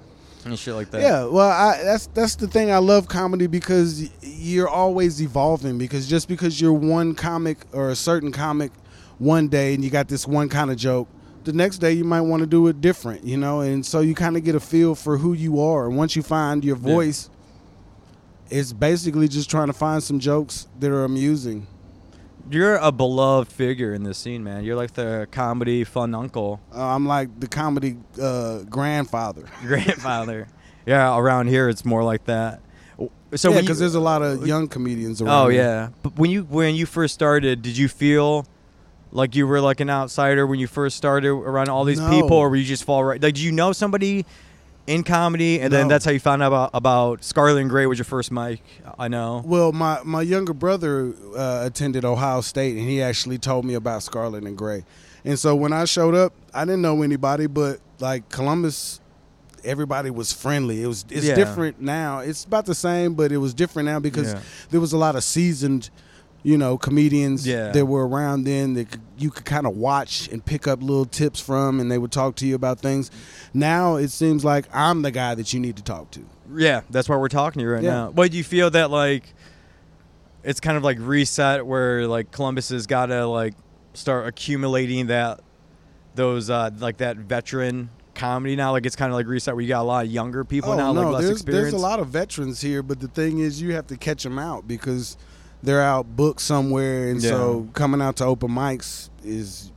And 0.50 0.58
shit 0.58 0.75
like 0.75 0.90
that. 0.90 1.00
Yeah, 1.02 1.25
well, 1.25 1.50
I, 1.50 1.82
that's 1.82 2.06
that's 2.08 2.37
the 2.37 2.46
thing. 2.46 2.70
I 2.70 2.78
love 2.78 3.08
comedy 3.08 3.46
because 3.46 4.10
you're 4.22 4.69
always 4.69 5.20
evolving. 5.20 5.78
Because 5.78 6.08
just 6.08 6.28
because 6.28 6.60
you're 6.60 6.72
one 6.72 7.14
comic 7.14 7.58
or 7.72 7.90
a 7.90 7.96
certain 7.96 8.32
comic 8.32 8.72
one 9.19 9.48
day 9.48 9.75
and 9.75 9.82
you 9.84 9.90
got 9.90 10.08
this 10.08 10.26
one 10.26 10.48
kind 10.48 10.70
of 10.70 10.76
joke, 10.76 11.08
the 11.44 11.52
next 11.52 11.78
day 11.78 11.93
you 11.93 12.04
might 12.04 12.20
want 12.22 12.40
to 12.40 12.46
do 12.46 12.66
it 12.69 12.81
different, 12.81 13.25
you 13.25 13.37
know. 13.37 13.60
And 13.60 13.84
so 13.84 14.00
you 14.00 14.14
kind 14.14 14.37
of 14.37 14.44
get 14.44 14.54
a 14.54 14.60
feel 14.60 14.94
for 14.94 15.19
who 15.19 15.32
you 15.32 15.60
are. 15.60 15.87
And 15.87 15.96
once 15.96 16.16
you 16.16 16.22
find 16.22 16.64
your 16.64 16.76
Yeah. 16.76 16.82
voice, 16.82 17.31
it's 18.50 18.72
basically 18.72 19.28
just 19.28 19.50
trying 19.50 19.66
to 19.66 19.72
find 19.72 20.02
some 20.02 20.19
jokes 20.20 20.66
that 20.78 20.90
are 20.90 21.04
amusing. 21.04 21.66
You're 22.50 22.76
a 22.76 22.93
beloved 22.93 23.50
figure 23.50 23.93
in 23.93 24.04
this 24.04 24.19
scene, 24.19 24.44
man. 24.44 24.62
You're 24.64 24.76
like 24.76 24.93
the 24.93 25.26
comedy 25.31 25.84
fun 25.84 26.14
uncle, 26.14 26.60
Uh, 26.75 26.82
I'm 26.94 27.06
like 27.06 27.40
the 27.40 27.48
comedy 27.48 27.96
uh, 28.20 28.60
grandfather. 28.70 29.44
grandfather. 29.66 30.46
yeah, 30.87 31.16
around 31.19 31.48
here 31.48 31.69
it's 31.69 31.84
more 31.84 32.04
like 32.04 32.25
that. 32.26 32.60
So 33.34 33.50
yeah, 33.52 33.60
because 33.60 33.78
there's 33.81 33.96
a 33.96 34.00
lot 34.00 34.22
of 34.22 34.46
young 34.46 34.69
comedians 34.69 35.20
around. 35.20 35.46
Oh 35.46 35.48
here. 35.48 35.62
yeah, 35.62 35.88
but 36.02 36.16
when 36.16 36.31
you 36.31 36.44
when 36.44 36.75
you 36.76 36.87
first 36.87 37.12
started, 37.12 37.60
did 37.62 37.76
you 37.76 37.88
feel 37.88 38.46
like 39.10 39.34
you 39.34 39.46
were 39.46 39.60
like 39.60 39.81
an 39.81 39.90
outsider 39.90 40.46
when 40.46 40.58
you 40.60 40.66
first 40.69 40.96
started 40.96 41.28
around 41.31 41.69
all 41.69 41.84
these 41.84 41.99
No. 41.99 42.08
people, 42.10 42.37
or 42.37 42.49
were 42.49 42.56
you 42.56 42.64
just 42.64 42.84
fall 42.84 43.02
right? 43.02 43.20
Like, 43.20 43.34
do 43.34 43.42
you 43.42 43.50
know 43.52 43.72
somebody 43.72 44.25
in 44.86 45.02
comedy, 45.02 45.60
and 45.60 45.72
then 45.72 45.88
that's 45.88 46.04
how 46.04 46.10
you 46.12 46.20
found 46.20 46.42
out 46.42 46.48
about, 46.48 46.70
about 46.74 47.24
Scarlet 47.24 47.60
and 47.60 47.68
Gray 47.70 47.86
was 47.86 47.98
your 47.98 48.04
first 48.04 48.30
mic? 48.30 48.60
I 48.98 49.08
know. 49.08 49.42
Well, 49.44 49.72
my, 49.72 50.00
my 50.04 50.22
younger 50.22 50.52
brother 50.54 51.12
uh, 51.36 51.62
attended 51.66 52.04
Ohio 52.04 52.40
State, 52.40 52.76
and 52.76 52.88
he 52.88 53.02
actually 53.02 53.38
told 53.38 53.64
me 53.64 53.74
about 53.74 54.02
Scarlet 54.02 54.44
and 54.44 54.56
Gray. 54.56 54.84
And 55.24 55.38
so 55.38 55.56
when 55.56 55.72
I 55.72 55.86
showed 55.86 56.14
up, 56.14 56.32
I 56.54 56.64
didn't 56.64 56.82
know 56.82 57.02
anybody, 57.02 57.46
but 57.48 57.80
like 57.98 58.28
Columbus, 58.28 59.00
everybody 59.64 60.10
was 60.10 60.32
friendly. 60.32 60.82
It 60.82 60.86
was 60.86 61.04
it's 61.10 61.26
Yeah. 61.26 61.34
different 61.34 61.80
now. 61.80 62.20
It's 62.20 62.44
about 62.44 62.66
the 62.66 62.74
same, 62.76 63.14
but 63.14 63.32
it 63.32 63.38
was 63.38 63.52
different 63.52 63.86
now 63.88 63.98
because 63.98 64.34
Yeah. 64.34 64.40
there 64.70 64.80
was 64.80 64.92
a 64.92 64.96
lot 64.96 65.16
of 65.16 65.24
seasoned, 65.24 65.90
you 66.46 66.56
know, 66.56 66.78
comedians 66.78 67.44
Yeah. 67.44 67.72
that 67.72 67.87
were 67.87 68.06
around 68.06 68.44
then 68.44 68.75
that 68.75 68.96
you 69.19 69.31
could 69.32 69.44
kind 69.44 69.66
of 69.66 69.76
watch 69.76 70.28
and 70.31 70.44
pick 70.44 70.69
up 70.69 70.81
little 70.81 71.04
tips 71.04 71.40
from, 71.40 71.81
and 71.81 71.90
they 71.90 71.98
would 71.98 72.12
talk 72.12 72.37
to 72.37 72.46
you 72.46 72.54
about 72.54 72.78
things. 72.78 73.10
Now 73.52 73.96
it 73.96 74.12
seems 74.12 74.44
like 74.44 74.66
I'm 74.72 75.02
the 75.02 75.10
guy 75.10 75.34
that 75.34 75.52
you 75.52 75.58
need 75.58 75.76
to 75.76 75.82
talk 75.82 76.12
to. 76.12 76.20
Yeah, 76.54 76.82
that's 76.88 77.08
why 77.08 77.16
we're 77.16 77.26
talking 77.28 77.58
to 77.58 77.64
you 77.64 77.72
right 77.72 77.82
Yeah. 77.82 77.90
now. 77.90 78.12
But 78.14 78.31
do 78.31 78.37
you 78.37 78.44
feel 78.44 78.70
that 78.70 78.93
like 78.93 79.34
it's 80.44 80.60
kind 80.60 80.76
of 80.76 80.84
like 80.84 80.98
reset 81.00 81.66
where 81.66 82.06
like 82.06 82.31
Columbus 82.31 82.69
has 82.69 82.87
got 82.87 83.06
to 83.06 83.26
like 83.26 83.54
start 83.94 84.28
accumulating 84.28 85.08
that 85.08 85.40
those 86.14 86.49
uh 86.49 86.70
like 86.78 86.99
that 86.99 87.16
veteran 87.16 87.90
comedy 88.14 88.54
now? 88.54 88.70
Like 88.70 88.87
it's 88.87 88.94
kind 88.94 89.10
of 89.10 89.16
like 89.16 89.26
reset 89.26 89.54
where 89.56 89.62
you 89.62 89.69
got 89.69 89.82
a 89.82 89.82
lot 89.82 90.04
of 90.04 90.12
younger 90.12 90.44
people 90.44 90.76
now, 90.76 90.92
like 90.92 91.06
less 91.06 91.14
Oh, 91.14 91.19
there's, 91.22 91.31
experience. 91.40 91.70
There's 91.72 91.82
a 91.82 91.84
lot 91.84 91.99
of 91.99 92.06
veterans 92.06 92.60
here, 92.60 92.84
but 92.84 93.00
the 93.00 93.08
thing 93.08 93.40
is, 93.40 93.60
you 93.60 93.72
have 93.75 93.88
to 93.88 93.96
catch 93.96 94.22
them 94.22 94.38
out 94.38 94.69
because 94.69 95.16
they're 95.62 95.82
out 95.82 96.16
booked 96.16 96.40
somewhere, 96.40 97.08
and 97.08 97.20
so 97.22 97.68
coming 97.72 98.00
out 98.02 98.16
to 98.16 98.25
open 98.25 98.50
mics 98.50 99.10
is 99.25 99.72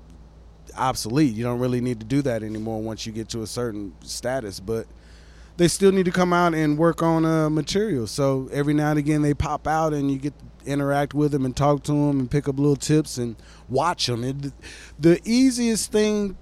obsolete. 0.78 1.34
You 1.34 1.44
don't 1.44 1.60
really 1.60 1.82
need 1.82 2.00
to 2.00 2.06
do 2.06 2.22
that 2.24 2.44
anymore 2.44 2.82
once 2.82 3.06
you 3.06 3.12
get 3.12 3.30
to 3.30 3.42
a 3.42 3.48
certain 3.48 3.94
status, 4.02 4.60
but 4.60 4.88
they 5.58 5.68
still 5.68 5.92
need 5.92 6.06
to 6.06 6.12
come 6.12 6.32
out 6.32 6.54
and 6.54 6.78
work 6.78 7.04
on 7.04 7.26
uh, 7.26 7.50
material. 7.50 8.08
So 8.08 8.50
every 8.52 8.74
now 8.74 8.92
and 8.92 9.00
again, 9.00 9.22
they 9.22 9.34
pop 9.34 9.68
out, 9.68 9.94
and 9.94 10.10
you 10.10 10.18
get 10.18 10.34
to 10.40 10.46
interact 10.72 11.14
with 11.14 11.32
them 11.32 11.46
and 11.46 11.56
talk 11.56 11.84
to 11.84 11.92
them 11.92 12.20
and 12.20 12.32
pick 12.32 12.48
up 12.48 12.58
little 12.58 12.76
tips 12.76 13.18
and 13.18 13.36
watch 13.68 14.08
them. 14.08 14.24
It, 14.24 14.54
the 15.00 15.20
easiest 15.26 15.92
thing 15.92 16.38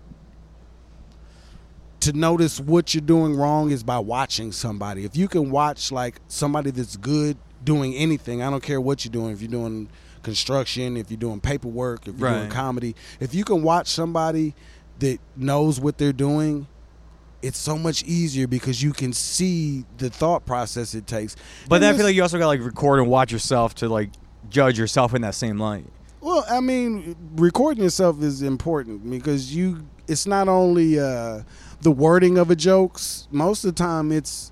to 2.00 2.14
notice 2.14 2.60
what 2.60 2.94
you're 2.94 3.02
doing 3.02 3.36
wrong 3.36 3.72
is 3.72 3.84
by 3.84 4.00
watching 4.00 4.52
somebody. 4.52 5.04
If 5.04 5.18
you 5.18 5.28
can 5.28 5.50
watch 5.50 5.92
like 5.92 6.20
somebody 6.28 6.72
that's 6.72 6.96
good 6.96 7.38
doing 7.64 7.94
anything, 7.96 8.42
I 8.42 8.50
don't 8.50 8.64
care 8.64 8.80
what 8.80 9.04
you're 9.06 9.12
doing. 9.12 9.32
If 9.34 9.42
you're 9.42 9.52
doing 9.52 9.90
construction, 10.24 10.98
if 10.98 11.10
you're 11.10 11.18
doing 11.18 11.40
paperwork, 11.40 12.08
if 12.08 12.20
you're 12.20 12.30
doing 12.30 12.50
comedy, 12.50 12.96
if 13.20 13.34
you 13.34 13.44
can 13.44 13.62
watch 13.64 13.88
somebody 13.88 14.54
that 15.00 15.20
knows 15.36 15.80
what 15.80 15.98
they're 15.98 16.14
doing, 16.14 16.68
it's 17.42 17.58
so 17.58 17.78
much 17.78 18.04
easier 18.04 18.48
because 18.48 18.82
you 18.82 18.94
can 18.94 19.14
see 19.14 19.86
the 19.98 20.10
thought 20.10 20.46
process 20.46 20.96
it 20.96 21.08
takes. 21.08 21.36
But 21.70 21.76
And 21.76 21.84
then 21.84 21.94
I 21.94 21.98
feel 21.98 22.06
like 22.06 22.16
you 22.16 22.24
also 22.24 22.38
got 22.38 22.44
to 22.44 22.48
like 22.48 22.62
record 22.62 23.00
and 23.00 23.08
watch 23.08 23.32
yourself 23.32 23.76
to 23.76 23.90
like 23.90 24.10
judge 24.50 24.78
yourself 24.78 25.14
in 25.14 25.22
that 25.22 25.36
same 25.36 25.60
light. 25.60 25.86
Well, 26.20 26.46
I 26.50 26.60
mean, 26.60 27.16
recording 27.36 27.84
yourself 27.84 28.22
is 28.22 28.42
important 28.42 29.10
because 29.10 29.56
you. 29.56 29.86
It's 30.08 30.26
not 30.26 30.48
only 30.48 30.98
uh, 30.98 31.44
the 31.82 31.92
wording 31.92 32.38
of 32.38 32.50
a 32.50 32.56
jokes. 32.56 33.28
Most 33.30 33.66
of 33.66 33.76
the 33.76 33.84
time, 33.84 34.12
it's 34.12 34.52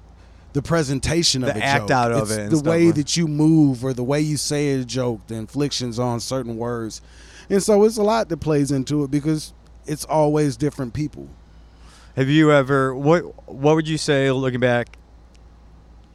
the 0.56 0.62
presentation 0.62 1.44
of 1.44 1.54
The 1.54 1.62
act 1.64 1.84
joke. 1.84 1.92
out 1.92 2.12
of 2.14 2.24
It's 2.24 2.32
it 2.32 2.50
the 2.50 2.56
stuff, 2.58 2.68
way 2.72 2.86
right? 2.86 2.96
that 2.96 3.18
you 3.18 3.28
move 3.28 3.84
or 3.84 3.92
the 3.94 4.04
way 4.06 4.22
you 4.22 4.38
say 4.38 4.72
a 4.72 4.86
joke, 4.86 5.20
the 5.28 5.36
inflictions 5.36 6.00
on 6.00 6.20
certain 6.22 6.56
words, 6.58 7.02
and 7.50 7.62
so 7.62 7.84
it's 7.84 7.98
a 7.98 8.04
lot 8.04 8.30
that 8.30 8.38
plays 8.38 8.72
into 8.72 9.04
it 9.04 9.12
because 9.12 9.54
it's 9.86 10.06
always 10.06 10.56
different 10.58 10.94
people. 10.94 11.28
Have 12.16 12.30
you 12.30 12.52
ever 12.54 12.96
what 12.96 13.22
what 13.52 13.76
would 13.76 13.88
you 13.88 13.98
say 13.98 14.32
looking 14.32 14.62
back? 14.62 14.98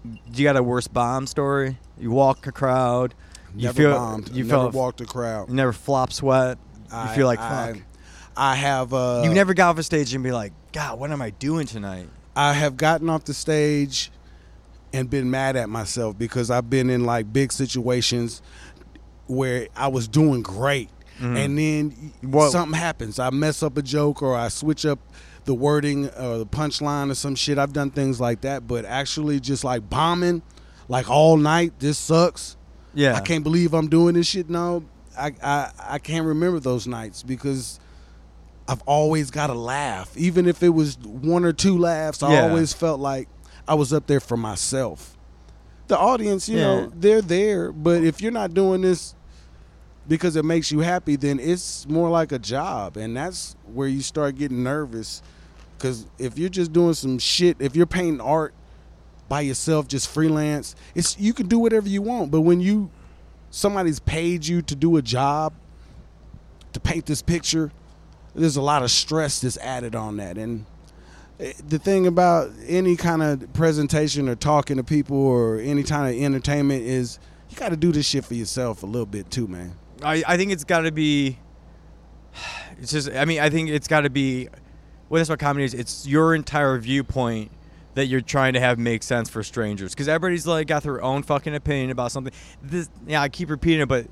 Do 0.05 0.43
you 0.43 0.45
got 0.45 0.57
a 0.57 0.63
worse 0.63 0.89
bomb 0.89 1.27
story? 1.27 1.77
You 1.99 2.11
walk 2.11 2.47
a 2.47 2.53
crowd, 2.53 3.15
you 3.55 3.71
feel 3.75 3.93
bombed. 3.93 4.31
you 4.31 4.45
never 4.45 4.63
felt 4.63 4.75
walked 4.75 5.01
a 5.03 5.05
crowd. 5.05 5.51
you 5.51 5.55
never 5.55 5.73
flop 5.75 6.13
sweat. 6.13 6.57
You 6.91 7.09
feel 7.15 7.27
like 7.27 7.39
I- 7.39 7.73
fuck. 7.75 7.83
I 8.37 8.55
have. 8.55 8.95
Uh, 8.95 9.21
you 9.25 9.35
never 9.35 9.53
got 9.53 9.71
off 9.71 9.79
a 9.79 9.83
stage 9.83 10.15
and 10.15 10.25
be 10.25 10.33
like, 10.33 10.53
God, 10.73 10.99
what 10.99 11.11
am 11.11 11.21
I 11.21 11.29
doing 11.31 11.67
tonight? 11.67 12.09
I 12.35 12.55
have 12.55 12.79
gotten 12.79 13.11
off 13.11 13.25
the 13.25 13.35
stage 13.35 14.11
and 14.93 15.09
been 15.09 15.31
mad 15.31 15.57
at 15.57 15.69
myself 15.69 16.19
because 16.19 16.51
I've 16.51 16.69
been 16.71 16.91
in 16.91 17.05
like 17.05 17.33
big 17.33 17.53
situations 17.53 18.43
where 19.27 19.69
I 19.77 19.89
was 19.89 20.09
doing 20.09 20.43
great, 20.43 20.89
mm-hmm. 21.21 21.37
and 21.37 21.59
then 21.59 22.13
Well- 22.23 22.51
something 22.51 22.79
happens. 22.79 23.19
I 23.19 23.31
mess 23.31 23.63
up 23.63 23.77
a 23.77 23.83
joke 23.83 24.23
or 24.23 24.37
I 24.37 24.49
switch 24.49 24.85
up 24.85 24.99
the 25.45 25.55
wording 25.55 26.07
or 26.11 26.39
the 26.39 26.47
punchline 26.47 27.11
or 27.11 27.15
some 27.15 27.35
shit. 27.35 27.59
I've 27.59 27.73
done 27.73 27.91
things 27.91 28.21
like 28.21 28.43
that, 28.43 28.67
but 28.67 28.85
actually 28.85 29.41
just 29.41 29.65
like 29.65 29.89
bombing, 29.89 30.43
like 30.89 31.09
all 31.09 31.37
night. 31.37 31.73
This 31.79 31.97
sucks. 31.99 32.57
Yeah. 32.93 33.15
I 33.15 33.21
can't 33.21 33.45
believe 33.45 33.73
I'm 33.73 33.89
doing 33.89 34.15
this 34.15 34.27
shit. 34.27 34.51
No, 34.51 34.85
I 35.17 35.33
I, 35.43 35.71
I 35.79 35.99
can't 35.99 36.27
remember 36.27 36.59
those 36.61 36.87
nights 36.89 37.23
because 37.23 37.79
I've 38.69 38.83
always 38.83 39.31
got 39.31 39.47
to 39.49 39.55
laugh, 39.55 40.17
even 40.17 40.47
if 40.47 40.63
it 40.63 40.69
was 40.71 40.99
one 40.99 41.45
or 41.45 41.53
two 41.53 41.79
laughs. 41.79 42.23
I 42.23 42.33
Yeah. 42.35 42.49
always 42.49 42.73
felt 42.73 43.01
like 43.01 43.29
I 43.71 43.75
was 43.75 43.93
up 43.93 44.09
there 44.09 44.19
for 44.19 44.37
myself. 44.37 45.17
The 45.87 45.97
audience, 45.97 46.49
you 46.49 46.59
Yeah. 46.59 46.63
know, 46.65 46.93
they're 46.93 47.23
there, 47.23 47.71
but 47.71 48.03
if 48.03 48.21
you're 48.21 48.33
not 48.33 48.53
doing 48.53 48.83
this 48.83 49.15
because 50.09 50.35
it 50.35 50.45
makes 50.45 50.73
you 50.73 50.81
happy, 50.81 51.15
then 51.15 51.39
it's 51.39 51.87
more 51.89 52.11
like 52.11 52.33
a 52.33 52.39
job, 52.41 52.97
and 52.97 53.17
that's 53.17 53.55
where 53.73 53.87
you 53.87 54.03
start 54.03 54.35
getting 54.35 54.65
nervous. 54.65 55.23
Because 55.79 56.07
if 56.19 56.37
you're 56.37 56.49
just 56.49 56.73
doing 56.73 56.95
some 56.95 57.21
shit, 57.21 57.59
if 57.61 57.77
you're 57.77 57.87
painting 57.87 58.21
art 58.21 58.55
by 59.29 59.43
yourself, 59.43 59.87
just 59.87 60.09
freelance, 60.09 60.75
it's 60.97 61.17
you 61.17 61.33
can 61.33 61.47
do 61.47 61.61
whatever 61.61 61.89
you 61.89 62.03
want. 62.03 62.33
But 62.33 62.41
when 62.41 62.61
you 62.61 62.91
somebody's 63.53 64.01
paid 64.01 64.49
you 64.49 64.63
to 64.63 64.75
do 64.75 64.97
a 64.97 65.03
job 65.03 65.53
to 66.73 66.81
paint 66.81 67.07
this 67.07 67.23
picture, 67.23 67.71
there's 68.35 68.57
a 68.57 68.63
lot 68.63 68.83
of 68.83 68.91
stress 68.91 69.41
that's 69.41 69.59
added 69.59 69.95
on 69.95 70.17
that. 70.17 70.37
And 70.39 70.67
the 71.67 71.79
thing 71.79 72.07
about 72.07 72.51
any 72.67 72.97
kind 72.97 73.23
of 73.23 73.53
presentation 73.55 74.29
or 74.29 74.35
talking 74.35 74.77
to 74.77 74.85
people 74.85 75.17
or 75.17 75.59
any 75.59 75.83
kind 75.83 76.15
of 76.15 76.23
entertainment 76.23 76.83
is 76.83 77.19
you 77.49 77.57
got 77.57 77.71
to 77.71 77.77
do 77.77 77.93
this 77.93 78.07
shit 78.07 78.25
for 78.25 78.35
yourself 78.35 78.83
a 78.83 78.87
little 78.87 79.07
bit 79.07 79.31
too, 79.31 79.47
man. 79.47 79.75
I, 80.03 80.23
I 80.27 80.37
think 80.37 80.53
it's 80.53 80.65
got 80.65 80.81
to 80.81 80.93
be. 80.93 81.39
It's 82.83 82.93
just. 82.93 83.11
I 83.11 83.27
mean, 83.27 83.41
I 83.41 83.51
think 83.51 83.69
it's 83.69 83.89
got 83.89 84.03
to 84.03 84.11
be. 84.11 84.49
Well, 85.11 85.21
that's 85.21 85.29
what 85.29 85.39
comedy 85.39 85.67
is. 85.67 85.75
It's 85.75 86.07
your 86.07 86.35
entire 86.35 86.79
viewpoint 86.79 87.51
that 87.93 88.07
you're 88.07 88.23
trying 88.23 88.55
to 88.55 88.61
have 88.61 88.79
make 88.79 89.03
sense 89.03 89.29
for 89.29 89.43
strangers, 89.43 89.93
because 89.93 90.09
everybody's 90.09 90.47
like 90.47 90.67
got 90.67 90.83
their 90.83 91.03
own 91.03 91.23
fucking 91.23 91.55
opinion 91.55 91.91
about 91.91 92.11
something. 92.11 92.33
This, 92.63 92.89
yeah, 93.07 93.21
I 93.21 93.29
keep 93.29 93.51
repeating 93.51 93.83
it, 93.83 93.89
but 93.89 94.07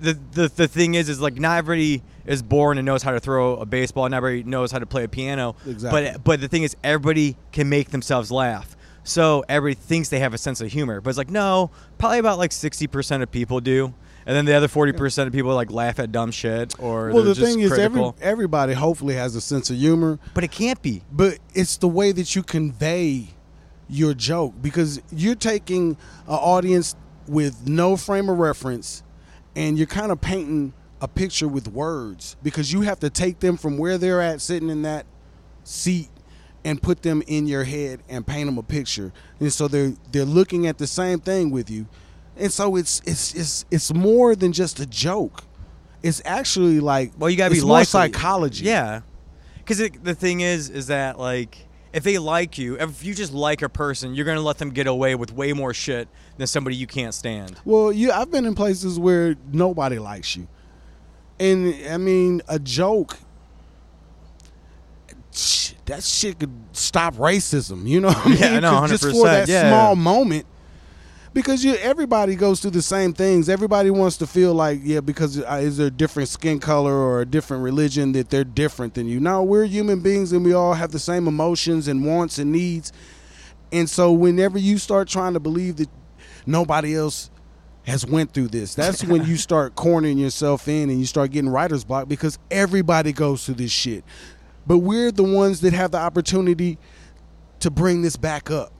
the, 0.00 0.18
the 0.32 0.48
the 0.48 0.68
thing 0.68 0.94
is, 0.94 1.08
is 1.08 1.20
like 1.20 1.34
not 1.36 1.58
everybody 1.58 2.02
is 2.26 2.42
born 2.42 2.78
and 2.78 2.86
knows 2.86 3.02
how 3.02 3.12
to 3.12 3.20
throw 3.20 3.56
a 3.56 3.66
baseball. 3.66 4.08
Not 4.08 4.16
everybody 4.16 4.48
knows 4.48 4.72
how 4.72 4.78
to 4.78 4.86
play 4.86 5.04
a 5.04 5.08
piano. 5.08 5.56
Exactly. 5.66 6.12
But 6.12 6.24
but 6.24 6.40
the 6.40 6.48
thing 6.48 6.62
is, 6.62 6.76
everybody 6.82 7.36
can 7.52 7.68
make 7.68 7.90
themselves 7.90 8.30
laugh. 8.30 8.76
So 9.04 9.44
everybody 9.48 9.80
thinks 9.80 10.08
they 10.08 10.20
have 10.20 10.32
a 10.32 10.38
sense 10.38 10.60
of 10.60 10.72
humor, 10.72 11.00
but 11.00 11.10
it's 11.10 11.18
like 11.18 11.30
no, 11.30 11.70
probably 11.98 12.18
about 12.18 12.38
like 12.38 12.52
sixty 12.52 12.86
percent 12.86 13.22
of 13.22 13.30
people 13.30 13.60
do, 13.60 13.92
and 14.24 14.34
then 14.34 14.46
the 14.46 14.54
other 14.54 14.68
forty 14.68 14.92
percent 14.92 15.26
of 15.26 15.34
people 15.34 15.54
like 15.54 15.70
laugh 15.70 15.98
at 15.98 16.10
dumb 16.10 16.30
shit 16.30 16.74
or 16.80 17.10
well, 17.10 17.22
the 17.22 17.34
thing 17.34 17.60
is, 17.60 17.72
every, 17.78 18.12
everybody 18.22 18.72
hopefully 18.72 19.14
has 19.14 19.36
a 19.36 19.40
sense 19.40 19.68
of 19.68 19.76
humor, 19.76 20.18
but 20.32 20.42
it 20.42 20.50
can't 20.50 20.80
be. 20.80 21.02
but 21.12 21.38
it's 21.54 21.76
the 21.76 21.88
way 21.88 22.12
that 22.12 22.34
you 22.34 22.42
convey 22.42 23.28
your 23.88 24.14
joke 24.14 24.54
because 24.62 25.00
you're 25.12 25.34
taking 25.34 25.90
an 26.26 26.34
audience 26.34 26.96
with 27.28 27.68
no 27.68 27.96
frame 27.96 28.28
of 28.28 28.38
reference 28.38 29.02
and 29.56 29.76
you're 29.78 29.86
kind 29.86 30.10
of 30.12 30.20
painting 30.20 30.72
a 31.00 31.08
picture 31.08 31.48
with 31.48 31.68
words 31.68 32.36
because 32.42 32.72
you 32.72 32.80
have 32.82 32.98
to 33.00 33.10
take 33.10 33.40
them 33.40 33.56
from 33.56 33.76
where 33.78 33.98
they're 33.98 34.20
at 34.22 34.40
sitting 34.40 34.70
in 34.70 34.82
that 34.82 35.06
seat 35.64 36.08
and 36.64 36.80
put 36.80 37.02
them 37.02 37.22
in 37.26 37.46
your 37.46 37.64
head 37.64 38.00
and 38.08 38.26
paint 38.26 38.46
them 38.46 38.56
a 38.58 38.62
picture. 38.62 39.12
And 39.40 39.52
so 39.52 39.68
they're 39.68 39.92
they're 40.12 40.24
looking 40.24 40.66
at 40.66 40.78
the 40.78 40.86
same 40.86 41.20
thing 41.20 41.50
with 41.50 41.68
you. 41.70 41.86
And 42.36 42.52
so 42.52 42.76
it's 42.76 43.00
it's 43.04 43.34
it's 43.34 43.64
it's 43.70 43.92
more 43.92 44.34
than 44.34 44.52
just 44.52 44.80
a 44.80 44.86
joke. 44.86 45.44
It's 46.02 46.22
actually 46.24 46.80
like 46.80 47.12
Well, 47.18 47.28
you 47.30 47.36
gotta 47.36 47.50
be 47.50 47.58
it's 47.58 47.64
more 47.66 47.74
likely. 47.78 47.86
psychology. 47.86 48.64
Yeah, 48.64 49.02
because 49.58 49.78
the 50.02 50.14
thing 50.14 50.40
is, 50.40 50.70
is 50.70 50.86
that 50.88 51.18
like 51.18 51.66
if 51.94 52.02
they 52.04 52.18
like 52.18 52.58
you, 52.58 52.76
if 52.78 53.02
you 53.04 53.14
just 53.14 53.32
like 53.32 53.62
a 53.62 53.68
person, 53.70 54.14
you're 54.14 54.26
gonna 54.26 54.40
let 54.42 54.58
them 54.58 54.70
get 54.70 54.86
away 54.86 55.14
with 55.14 55.32
way 55.32 55.52
more 55.54 55.72
shit 55.72 56.08
than 56.36 56.46
somebody 56.46 56.76
you 56.76 56.86
can't 56.86 57.14
stand. 57.14 57.56
Well, 57.64 57.92
you 57.92 58.10
I've 58.12 58.30
been 58.30 58.44
in 58.44 58.54
places 58.54 58.98
where 58.98 59.36
nobody 59.52 59.98
likes 59.98 60.36
you. 60.36 60.48
And 61.38 61.74
I 61.88 61.96
mean, 61.96 62.42
a 62.48 62.58
joke 62.58 63.16
that 65.86 66.02
shit 66.02 66.38
could 66.40 66.52
stop 66.72 67.14
racism, 67.14 67.86
you 67.86 68.00
know? 68.00 68.08
what 68.08 68.26
I 68.26 68.34
Yeah, 68.34 68.52
mean? 68.52 68.62
no, 68.62 68.70
'Cause 68.80 68.90
just 68.90 69.02
for 69.04 69.26
that 69.28 69.48
yeah. 69.48 69.68
small 69.70 69.96
moment. 69.96 70.46
Because 71.34 71.64
you, 71.64 71.74
everybody 71.74 72.36
goes 72.36 72.60
through 72.60 72.70
the 72.70 72.80
same 72.82 73.12
things. 73.12 73.48
Everybody 73.48 73.90
wants 73.90 74.16
to 74.18 74.26
feel 74.26 74.54
like, 74.54 74.78
yeah, 74.84 75.00
because 75.00 75.40
uh, 75.40 75.60
is 75.60 75.78
there 75.78 75.88
a 75.88 75.90
different 75.90 76.28
skin 76.28 76.60
color 76.60 76.94
or 76.94 77.22
a 77.22 77.26
different 77.26 77.64
religion 77.64 78.12
that 78.12 78.30
they're 78.30 78.44
different 78.44 78.94
than 78.94 79.08
you? 79.08 79.18
No, 79.18 79.42
we're 79.42 79.64
human 79.64 79.98
beings 79.98 80.32
and 80.32 80.44
we 80.44 80.52
all 80.52 80.74
have 80.74 80.92
the 80.92 80.98
same 81.00 81.26
emotions 81.26 81.88
and 81.88 82.06
wants 82.06 82.38
and 82.38 82.52
needs. 82.52 82.92
And 83.72 83.90
so 83.90 84.12
whenever 84.12 84.58
you 84.58 84.78
start 84.78 85.08
trying 85.08 85.32
to 85.34 85.40
believe 85.40 85.76
that 85.76 85.88
nobody 86.46 86.94
else 86.94 87.30
has 87.84 88.06
went 88.06 88.32
through 88.32 88.48
this, 88.48 88.76
that's 88.76 89.02
when 89.02 89.24
you 89.24 89.36
start 89.36 89.74
cornering 89.74 90.18
yourself 90.18 90.68
in 90.68 90.88
and 90.88 91.00
you 91.00 91.06
start 91.06 91.32
getting 91.32 91.50
writer's 91.50 91.82
block 91.82 92.08
because 92.08 92.38
everybody 92.48 93.12
goes 93.12 93.44
through 93.44 93.56
this 93.56 93.72
shit. 93.72 94.04
But 94.68 94.78
we're 94.78 95.10
the 95.10 95.24
ones 95.24 95.62
that 95.62 95.72
have 95.72 95.90
the 95.90 95.98
opportunity 95.98 96.78
to 97.58 97.72
bring 97.72 98.02
this 98.02 98.16
back 98.16 98.52
up. 98.52 98.72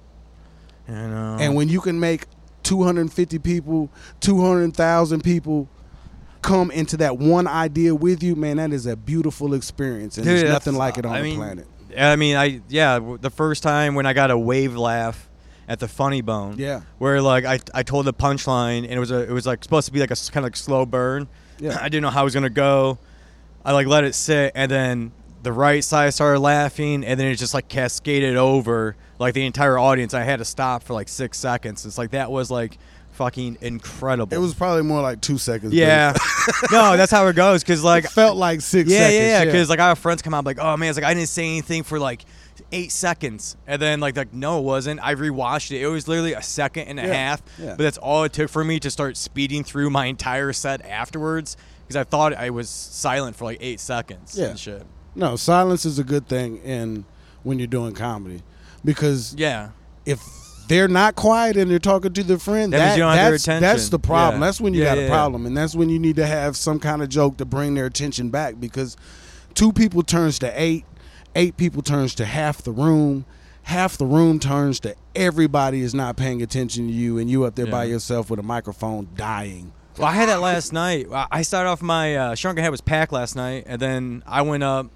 You 0.87 0.95
know. 0.95 1.37
And 1.41 1.57
when 1.57 1.69
you 1.69 1.81
can 1.81 1.99
make 1.99 2.27
250 2.65 3.39
people, 3.39 3.91
200,000 4.21 5.23
people 5.23 5.69
come 6.43 6.71
into 6.71 6.97
that 6.99 7.17
one 7.19 7.47
idea 7.47 7.95
with 7.95 8.23
you, 8.23 8.37
man, 8.37 8.57
that 8.59 8.73
is 8.73 8.87
a 8.87 8.97
beautiful 8.97 9.55
experience. 9.55 10.19
And 10.19 10.27
Dude, 10.27 10.39
there's 10.41 10.51
nothing 10.51 10.75
like 10.75 10.99
it 10.99 11.07
on 11.07 11.15
I 11.15 11.19
the 11.19 11.25
mean, 11.25 11.37
planet. 11.37 11.67
I 11.97 12.17
mean, 12.17 12.37
I 12.37 12.61
yeah, 12.69 12.99
the 13.21 13.31
first 13.31 13.63
time 13.63 13.95
when 13.95 14.05
I 14.05 14.13
got 14.13 14.31
a 14.31 14.37
wave 14.39 14.77
laugh 14.77 15.31
at 15.69 15.79
the 15.79 15.89
Funny 15.89 16.21
Bone, 16.21 16.57
Yeah. 16.59 16.83
where 16.99 17.23
like 17.23 17.45
I, 17.45 17.61
I 17.73 17.83
told 17.85 18.05
the 18.07 18.13
punchline 18.13 18.79
and 18.83 18.93
it 18.93 18.99
was 18.99 19.11
a 19.11 19.21
it 19.23 19.31
was 19.31 19.47
like 19.47 19.63
supposed 19.63 19.87
to 19.87 19.93
be 19.93 20.01
like 20.01 20.11
a 20.11 20.17
kind 20.17 20.39
of 20.39 20.45
like 20.45 20.57
slow 20.57 20.85
burn. 20.85 21.29
Yeah. 21.59 21.79
I 21.81 21.89
didn't 21.89 22.03
know 22.03 22.11
how 22.11 22.23
it 22.23 22.25
was 22.25 22.35
gonna 22.35 22.51
go. 22.51 22.99
I 23.65 23.73
like 23.73 23.87
let 23.87 24.05
it 24.05 24.15
sit 24.15 24.53
and 24.55 24.71
then 24.71 25.13
the 25.45 25.53
right 25.53 25.85
side 25.85 26.13
started 26.15 26.41
laughing 26.41 27.05
and 27.05 27.21
then 27.21 27.29
it 27.29 27.37
just 27.37 27.55
like 27.55 27.69
cascaded 27.69 28.37
over 28.37 28.97
like 29.19 29.35
the 29.35 29.47
entire 29.47 29.79
audience. 29.79 30.13
I 30.15 30.23
had 30.25 30.41
to 30.41 30.45
stop 30.45 30.83
for 30.83 30.95
like 30.95 31.09
six 31.09 31.39
seconds. 31.39 31.87
It's 31.87 31.97
like 31.99 32.11
that 32.11 32.31
was 32.33 32.51
like 32.51 32.79
fucking 33.13 33.59
incredible. 33.61 34.35
It 34.35 34.41
was 34.41 34.55
probably 34.55 34.83
more 34.83 35.01
like 35.03 35.21
two 35.21 35.39
seconds. 35.39 35.73
yeah. 35.73 36.13
no, 36.73 36.97
that's 36.97 37.13
how 37.13 37.27
it 37.29 37.37
goes 37.37 37.63
because 37.63 37.85
like 37.85 38.05
It 38.07 38.11
felt 38.11 38.37
like 38.37 38.61
six 38.61 38.91
yeah, 38.91 38.99
seconds. 38.99 39.15
yeah, 39.15 39.39
yeah. 39.41 39.45
Because 39.45 39.71
like 39.71 39.79
I 39.79 39.89
have 39.89 39.99
friends 39.99 40.21
come 40.23 40.35
out 40.35 40.45
like, 40.45 40.59
oh 40.59 40.77
man, 40.77 40.89
it's 40.91 40.99
like 40.99 41.05
I 41.07 41.15
didn't 41.15 41.29
say 41.29 41.45
anything 41.47 41.85
for 41.85 41.99
like 42.01 42.25
eight 42.73 42.91
seconds, 42.93 43.57
and 43.67 43.81
then 43.81 44.01
like 44.01 44.17
like 44.17 44.33
no, 44.33 44.59
it 44.59 44.63
wasn't. 44.63 44.99
I 45.03 45.15
rewatched 45.15 45.71
it. 45.73 45.81
It 45.83 45.87
was 45.89 46.09
literally 46.09 46.33
a 46.33 46.43
second 46.43 46.89
and 46.89 46.99
a 46.99 47.03
Yeah, 47.07 47.13
half, 47.13 47.43
yeah. 47.59 47.71
but 47.71 47.79
that's 47.79 47.99
all 47.99 48.25
it 48.25 48.33
took 48.33 48.49
for 48.51 48.65
me 48.65 48.81
to 48.81 48.91
start 48.91 49.17
speeding 49.17 49.63
through 49.63 49.91
my 49.91 50.07
entire 50.07 50.53
set 50.53 50.85
afterwards 50.85 51.57
because 51.83 51.97
I 51.97 52.05
thought 52.05 52.33
I 52.35 52.51
was 52.51 52.69
silent 52.71 53.37
for 53.37 53.45
like 53.45 53.59
eight 53.61 53.79
seconds. 53.81 54.37
Yeah. 54.39 54.47
and 54.47 54.59
shit. 54.59 54.85
No, 55.15 55.37
silence 55.37 55.85
is 55.85 55.99
a 55.99 56.05
good 56.05 56.29
thing 56.29 56.59
in 56.59 57.05
when 57.43 57.59
you're 57.59 57.67
doing 57.69 57.95
comedy 57.95 58.43
because 58.85 59.35
Yeah, 59.37 59.71
if 60.07 60.21
they're 60.69 60.89
not 60.89 61.15
quiet 61.15 61.57
and 61.57 61.71
they're 61.71 61.79
talking 61.79 62.13
to 62.15 62.23
their 62.25 62.39
friend, 62.39 62.73
That 62.73 62.97
that, 62.99 63.15
that's, 63.17 63.45
that's 63.45 63.89
the 63.91 63.99
problem. 63.99 64.41
Yeah. 64.41 64.47
That's 64.47 64.61
when 64.61 64.73
you 64.75 64.81
Yeah, 64.83 64.95
got 64.95 64.99
yeah, 64.99 65.05
a 65.05 65.11
problem, 65.11 65.47
and 65.47 65.57
that's 65.57 65.75
when 65.75 65.89
you 65.91 65.99
need 65.99 66.17
to 66.17 66.27
have 66.27 66.57
some 66.57 66.81
kind 66.81 67.03
of 67.03 67.09
joke 67.09 67.37
to 67.39 67.45
bring 67.45 67.75
their 67.75 67.87
attention 67.87 68.31
back 68.31 68.59
because 68.59 68.97
two 69.55 69.73
people 69.73 70.03
turns 70.03 70.39
to 70.41 70.51
eight, 70.61 70.85
eight 71.35 71.57
people 71.57 71.83
turns 71.83 72.15
to 72.17 72.25
half 72.25 72.63
the 72.63 72.73
room, 72.73 73.27
half 73.65 73.97
the 73.99 74.07
room 74.07 74.39
turns 74.41 74.81
to 74.81 74.95
everybody 75.15 75.81
is 75.83 75.95
not 75.95 76.17
paying 76.17 76.41
attention 76.43 76.87
to 76.89 76.93
you, 76.93 77.19
and 77.19 77.31
you 77.31 77.45
up 77.45 77.55
there 77.57 77.67
by 77.67 77.85
yourself 77.85 78.31
with 78.31 78.41
a 78.41 78.43
microphone 78.43 79.09
dying. 79.17 79.73
Well, 79.99 80.09
I 80.09 80.13
had 80.13 80.29
that 80.29 80.41
last 80.41 80.73
night. 80.73 81.07
I- 81.13 81.27
I 81.31 81.43
started 81.43 81.69
off 81.71 81.81
my 81.83 82.17
uh, 82.17 82.35
Shrunken 82.35 82.65
Head 82.65 82.71
was 82.71 82.81
packed 82.81 83.13
last 83.13 83.37
night, 83.37 83.65
and 83.67 83.81
then 83.81 84.23
I 84.27 84.43
went 84.43 84.63
up 84.65 84.87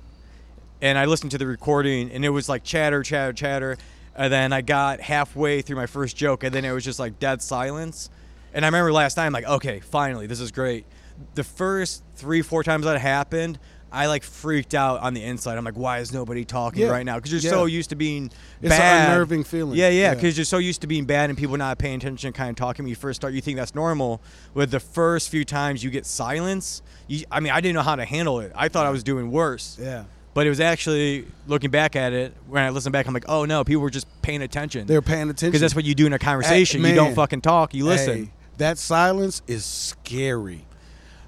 and 0.80 0.98
I 0.98 1.04
listened 1.06 1.30
to 1.32 1.38
the 1.38 1.46
recording, 1.46 2.10
and 2.10 2.24
it 2.24 2.30
was 2.30 2.48
like 2.48 2.64
chatter, 2.64 3.02
chatter, 3.02 3.32
chatter. 3.32 3.76
And 4.16 4.32
then 4.32 4.52
I 4.52 4.62
got 4.62 5.00
halfway 5.00 5.62
through 5.62 5.76
my 5.76 5.86
first 5.86 6.16
joke, 6.16 6.42
and 6.42 6.52
then 6.52 6.64
it 6.64 6.72
was 6.72 6.84
just 6.84 6.98
like 6.98 7.18
dead 7.18 7.40
silence. 7.40 8.10
And 8.52 8.64
I 8.64 8.68
remember 8.68 8.92
last 8.92 9.14
time, 9.14 9.32
like, 9.32 9.46
okay, 9.46 9.78
finally, 9.80 10.26
this 10.26 10.40
is 10.40 10.50
great. 10.50 10.86
The 11.34 11.44
first 11.44 12.02
three, 12.16 12.42
four 12.42 12.62
times 12.64 12.84
that 12.84 13.00
happened, 13.00 13.58
I 13.92 14.06
like 14.06 14.22
freaked 14.24 14.74
out 14.74 15.00
on 15.00 15.14
the 15.14 15.22
inside. 15.22 15.56
I'm 15.56 15.64
like, 15.64 15.76
why 15.76 15.98
is 16.00 16.12
nobody 16.12 16.44
talking 16.44 16.82
Yeah. 16.82 16.88
right 16.90 17.06
now? 17.06 17.16
Because 17.16 17.32
you're 17.32 17.40
Yeah. 17.40 17.50
so 17.50 17.64
used 17.66 17.90
to 17.90 17.96
being 17.96 18.26
It's 18.60 18.72
an 18.72 18.78
bad. 18.78 19.08
unnerving 19.10 19.44
feeling. 19.44 19.76
Yeah, 19.78 19.88
yeah, 19.88 20.00
Yeah. 20.08 20.14
because 20.14 20.36
you're 20.36 20.44
so 20.44 20.58
used 20.58 20.80
to 20.82 20.86
being 20.86 21.04
bad 21.04 21.30
and 21.30 21.38
people 21.38 21.56
not 21.56 21.78
paying 21.78 21.96
attention, 21.96 22.32
kind 22.32 22.50
of 22.50 22.56
talking. 22.56 22.84
When 22.84 22.90
you 22.90 22.96
first 22.96 23.20
start, 23.20 23.34
you 23.34 23.40
think 23.40 23.56
that's 23.56 23.74
normal. 23.74 24.20
With 24.52 24.70
the 24.72 24.80
first 24.80 25.30
few 25.30 25.44
times 25.44 25.82
you 25.84 25.90
get 25.90 26.04
silence, 26.06 26.82
you, 27.06 27.24
I 27.30 27.40
mean, 27.40 27.52
I 27.52 27.60
didn't 27.60 27.76
know 27.76 27.82
how 27.82 27.96
to 27.96 28.04
handle 28.04 28.40
it. 28.40 28.52
I 28.54 28.68
thought 28.68 28.84
I 28.86 28.90
was 28.90 29.02
doing 29.02 29.30
worse. 29.30 29.78
Yeah. 29.80 30.04
But 30.38 30.46
it 30.46 30.50
was 30.50 30.60
actually 30.60 31.26
looking 31.48 31.72
back 31.72 31.96
at 31.96 32.12
it 32.12 32.32
when 32.46 32.62
I 32.62 32.70
listen 32.70 32.92
back, 32.92 33.08
I'm 33.08 33.12
like, 33.12 33.24
oh 33.28 33.44
no, 33.44 33.64
people 33.64 33.82
were 33.82 33.90
just 33.90 34.06
paying 34.22 34.40
attention. 34.40 34.86
They're 34.86 35.02
paying 35.02 35.22
attention 35.28 35.48
because 35.50 35.60
that's 35.60 35.74
what 35.74 35.84
you 35.84 35.96
do 35.96 36.06
in 36.06 36.12
a 36.12 36.18
conversation. 36.20 36.80
you 36.84 36.94
don't 36.94 37.16
fucking 37.16 37.40
talk. 37.40 37.74
You 37.74 37.84
listen. 37.84 38.26
Hey, 38.26 38.30
that 38.58 38.78
silence 38.78 39.42
is 39.48 39.64
scary. 39.64 40.64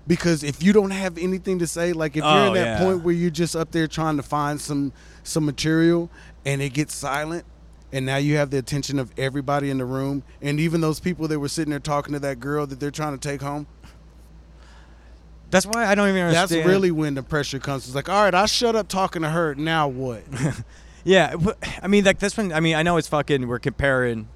Because 0.06 0.44
if 0.44 0.62
you 0.62 0.72
don't 0.72 0.92
have 0.92 1.18
anything 1.18 1.58
to 1.58 1.66
say, 1.66 1.92
like 1.92 2.12
if 2.12 2.22
you're 2.22 2.32
Oh, 2.32 2.46
in 2.46 2.54
that 2.54 2.78
yeah. 2.78 2.84
point 2.84 3.02
where 3.02 3.12
you're 3.12 3.30
just 3.32 3.56
up 3.56 3.72
there 3.72 3.88
trying 3.88 4.16
to 4.16 4.22
find 4.22 4.60
some 4.60 4.92
some 5.24 5.44
material 5.44 6.08
and 6.46 6.62
it 6.62 6.72
gets 6.72 6.94
silent, 6.94 7.44
and 7.92 8.06
now 8.06 8.16
you 8.16 8.36
have 8.36 8.50
the 8.50 8.58
attention 8.58 9.00
of 9.00 9.10
everybody 9.18 9.70
in 9.70 9.78
the 9.78 9.84
room, 9.86 10.22
and 10.40 10.60
even 10.60 10.80
those 10.80 11.00
people 11.00 11.26
that 11.26 11.40
were 11.40 11.48
sitting 11.48 11.70
there 11.70 11.80
talking 11.80 12.12
to 12.12 12.20
that 12.20 12.38
girl 12.38 12.64
that 12.64 12.78
they're 12.78 12.92
trying 12.92 13.18
to 13.18 13.28
take 13.28 13.42
home, 13.42 13.66
That's 15.50 15.66
why 15.66 15.86
I 15.86 15.94
don't 15.94 16.08
even 16.08 16.22
understand. 16.22 16.50
that's 16.50 16.66
really 16.68 16.90
when 16.90 17.14
the 17.14 17.22
pressure 17.22 17.58
comes. 17.58 17.86
It's 17.86 17.94
like, 17.94 18.08
all 18.08 18.22
right, 18.24 18.34
I 18.34 18.46
shut 18.46 18.76
up 18.76 18.88
talking 18.88 19.22
to 19.22 19.28
her. 19.30 19.54
Now 19.54 19.88
what? 19.88 20.22
Yeah, 21.02 21.34
but, 21.36 21.56
I 21.82 21.86
mean, 21.86 22.04
like 22.04 22.18
this 22.18 22.36
one. 22.36 22.52
I 22.52 22.60
mean, 22.60 22.76
I 22.76 22.82
know 22.82 22.98
it's 22.98 23.08
fucking. 23.08 23.48
We're 23.48 23.58
comparing, 23.58 24.28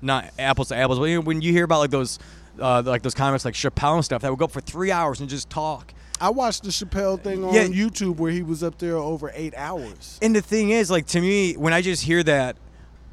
not 0.00 0.30
apples 0.38 0.68
to 0.68 0.76
apples. 0.76 1.00
But 1.00 1.06
you 1.06 1.16
know, 1.16 1.20
when 1.22 1.42
you 1.42 1.50
hear 1.50 1.64
about 1.64 1.80
like 1.80 1.90
those, 1.90 2.20
uh, 2.60 2.84
like 2.86 3.02
those 3.02 3.14
comics 3.14 3.44
like 3.44 3.54
Chappelle 3.54 3.96
and 3.96 4.04
stuff, 4.04 4.22
that 4.22 4.30
would 4.30 4.38
go 4.38 4.44
up 4.44 4.52
for 4.52 4.60
three 4.60 4.92
hours 4.92 5.18
and 5.18 5.28
just 5.28 5.50
talk. 5.50 5.92
I 6.20 6.30
watched 6.30 6.62
the 6.62 6.68
Chappelle 6.70 7.20
thing 7.20 7.42
on 7.44 7.52
Yeah. 7.52 7.64
YouTube 7.64 8.18
where 8.18 8.30
he 8.30 8.44
was 8.44 8.62
up 8.62 8.78
there 8.78 8.96
over 8.96 9.32
eight 9.34 9.54
hours. 9.56 10.20
And 10.22 10.36
the 10.36 10.40
thing 10.40 10.70
is, 10.70 10.88
like 10.88 11.06
to 11.08 11.20
me, 11.20 11.54
when 11.54 11.72
I 11.72 11.82
just 11.82 12.04
hear 12.04 12.22
that, 12.22 12.56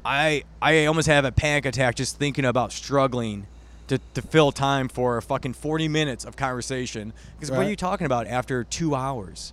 I 0.04 0.44
I 0.62 0.86
almost 0.86 1.08
have 1.08 1.24
a 1.24 1.32
panic 1.32 1.66
attack 1.66 1.96
just 1.96 2.18
thinking 2.18 2.44
about 2.44 2.70
struggling 2.70 3.48
to, 3.88 3.98
to 4.14 4.22
fill 4.22 4.52
time 4.52 4.88
for 4.88 5.16
a 5.16 5.22
fucking 5.22 5.54
forty 5.54 5.88
minutes 5.88 6.24
of 6.24 6.36
conversation. 6.36 7.12
Because 7.34 7.50
what 7.50 7.66
are 7.66 7.70
you 7.70 7.76
talking 7.76 8.06
about 8.06 8.26
after 8.26 8.64
two 8.64 8.94
hours? 8.94 9.52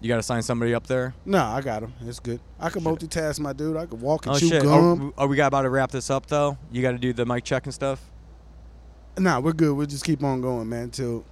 You 0.00 0.08
got 0.08 0.16
to 0.16 0.22
sign 0.22 0.42
somebody 0.42 0.74
up 0.74 0.86
there. 0.86 1.14
No, 1.24 1.42
I 1.42 1.62
got 1.62 1.82
him. 1.82 1.94
It's 2.02 2.20
good. 2.20 2.38
I 2.60 2.68
can 2.68 2.82
multitask, 2.82 3.40
my 3.40 3.54
dude. 3.54 3.76
I 3.76 3.86
can 3.86 4.00
walk 4.00 4.26
and 4.26 4.36
Oh 4.36 4.38
chew 4.38 4.48
shit! 4.48 4.62
gum. 4.62 5.14
Are, 5.16 5.24
are 5.24 5.26
we 5.26 5.36
got 5.36 5.46
about 5.46 5.62
to 5.62 5.70
wrap 5.70 5.90
this 5.90 6.10
up 6.10 6.26
though? 6.26 6.58
You 6.70 6.82
got 6.82 6.92
to 6.92 6.98
do 6.98 7.14
the 7.14 7.24
mic 7.24 7.42
check 7.44 7.64
and 7.64 7.72
stuff. 7.72 8.10
Nah, 9.16 9.40
we're 9.40 9.52
good. 9.52 9.72
We'll 9.74 9.86
just 9.86 10.04
keep 10.04 10.22
on 10.22 10.42
going, 10.42 10.68
man, 10.68 10.84
until 10.84 11.24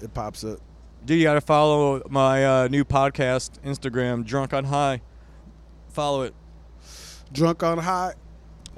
it 0.00 0.14
pops 0.14 0.44
up. 0.44 0.60
Dude, 1.04 1.18
you 1.18 1.24
got 1.24 1.34
to 1.34 1.40
follow 1.40 2.02
my 2.08 2.44
uh, 2.44 2.68
new 2.68 2.84
podcast 2.84 3.58
Instagram, 3.64 4.24
Drunk 4.24 4.52
on 4.52 4.64
High. 4.64 5.00
Follow 5.88 6.22
it. 6.22 6.34
Drunk 7.32 7.62
on 7.62 7.78
high. 7.78 8.14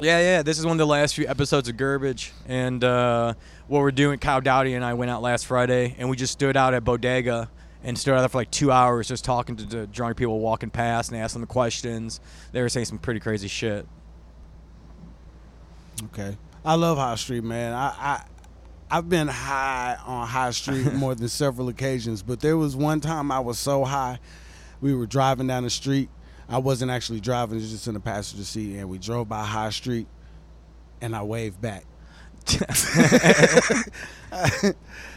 Yeah, 0.02 0.18
yeah. 0.18 0.42
This 0.42 0.58
is 0.58 0.66
one 0.66 0.72
of 0.72 0.78
the 0.78 0.86
last 0.86 1.14
few 1.14 1.28
episodes 1.28 1.68
of 1.68 1.76
Garbage, 1.76 2.32
and 2.48 2.82
uh, 2.82 3.34
what 3.68 3.78
we're 3.78 3.92
doing. 3.92 4.18
Kyle 4.18 4.40
Dowdy 4.40 4.74
and 4.74 4.84
I 4.84 4.94
went 4.94 5.12
out 5.12 5.22
last 5.22 5.46
Friday, 5.46 5.94
and 5.96 6.10
we 6.10 6.16
just 6.16 6.32
stood 6.32 6.56
out 6.56 6.74
at 6.74 6.82
Bodega 6.82 7.48
and 7.84 7.96
stood 7.96 8.14
out 8.14 8.18
there 8.18 8.28
for 8.28 8.38
like 8.38 8.50
two 8.50 8.72
hours, 8.72 9.06
just 9.06 9.24
talking 9.24 9.54
to 9.54 9.64
the 9.64 9.86
drunk 9.86 10.16
people 10.16 10.40
walking 10.40 10.70
past 10.70 11.12
and 11.12 11.20
asking 11.20 11.42
them 11.42 11.46
questions. 11.46 12.18
They 12.50 12.62
were 12.62 12.68
saying 12.68 12.86
some 12.86 12.98
pretty 12.98 13.20
crazy 13.20 13.46
shit. 13.46 13.86
Okay. 16.06 16.36
I 16.64 16.74
love 16.74 16.98
High 16.98 17.14
Street, 17.14 17.44
man. 17.44 17.72
I, 17.72 17.86
I 17.86 18.24
I've 18.90 19.08
been 19.08 19.28
high 19.28 19.96
on 20.04 20.26
High 20.26 20.50
Street 20.50 20.92
more 20.94 21.14
than 21.14 21.28
several 21.28 21.68
occasions, 21.68 22.24
but 22.24 22.40
there 22.40 22.56
was 22.56 22.74
one 22.74 23.00
time 23.00 23.30
I 23.30 23.38
was 23.38 23.56
so 23.56 23.84
high. 23.84 24.18
We 24.80 24.96
were 24.96 25.06
driving 25.06 25.46
down 25.46 25.62
the 25.62 25.70
street. 25.70 26.08
I 26.48 26.58
wasn't 26.58 26.90
actually 26.90 27.20
driving, 27.20 27.58
it 27.58 27.62
was 27.62 27.70
just 27.70 27.86
in 27.86 27.94
the 27.94 28.00
passenger 28.00 28.44
seat, 28.44 28.76
and 28.78 28.88
we 28.88 28.98
drove 28.98 29.28
by 29.28 29.44
High 29.44 29.70
Street, 29.70 30.06
and 31.00 31.16
I 31.16 31.22
waved 31.22 31.60
back. 31.60 31.84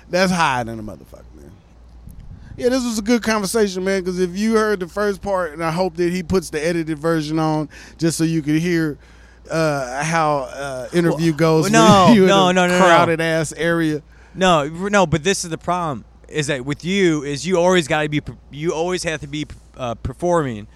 That's 0.10 0.32
higher 0.32 0.64
than 0.64 0.80
a 0.80 0.84
motherfucker, 0.84 1.34
man. 1.36 1.52
Yeah, 2.58 2.70
this 2.70 2.86
was 2.86 3.00
a 3.00 3.02
good 3.02 3.24
conversation, 3.24 3.84
man. 3.84 4.02
Because 4.02 4.20
if 4.20 4.38
you 4.38 4.56
heard 4.56 4.80
the 4.80 4.88
first 4.88 5.22
part, 5.22 5.54
and 5.54 5.64
I 5.64 5.72
hope 5.72 5.96
that 5.98 6.12
he 6.12 6.24
puts 6.24 6.50
the 6.50 6.66
edited 6.66 7.00
version 7.00 7.40
on, 7.40 7.70
just 7.98 8.18
so 8.18 8.24
you 8.24 8.42
could 8.42 8.62
hear 8.62 8.98
uh, 9.50 10.04
how 10.04 10.50
uh, 10.54 10.88
interview 10.94 11.34
goes. 11.34 11.70
no, 11.72 12.06
with 12.08 12.16
you 12.16 12.24
in 12.24 12.30
no, 12.30 12.50
a 12.50 12.54
no, 12.54 12.68
no, 12.68 12.80
no. 12.80 12.86
crowded 12.86 13.20
ass 13.20 13.52
area. 13.54 14.02
No, 14.34 14.68
no, 14.68 15.06
but 15.06 15.24
this 15.24 15.44
is 15.44 15.50
the 15.50 15.58
problem. 15.58 16.06
Is 16.28 16.48
that 16.48 16.66
with 16.66 16.84
you? 16.84 17.24
Is 17.24 17.46
you 17.46 17.58
always 17.58 17.88
got 17.88 18.04
to 18.04 18.10
be? 18.10 18.22
You 18.52 18.74
always 18.74 19.04
have 19.04 19.22
to 19.22 19.28
be 19.28 19.46
uh, 19.78 19.96
performing. 19.96 20.68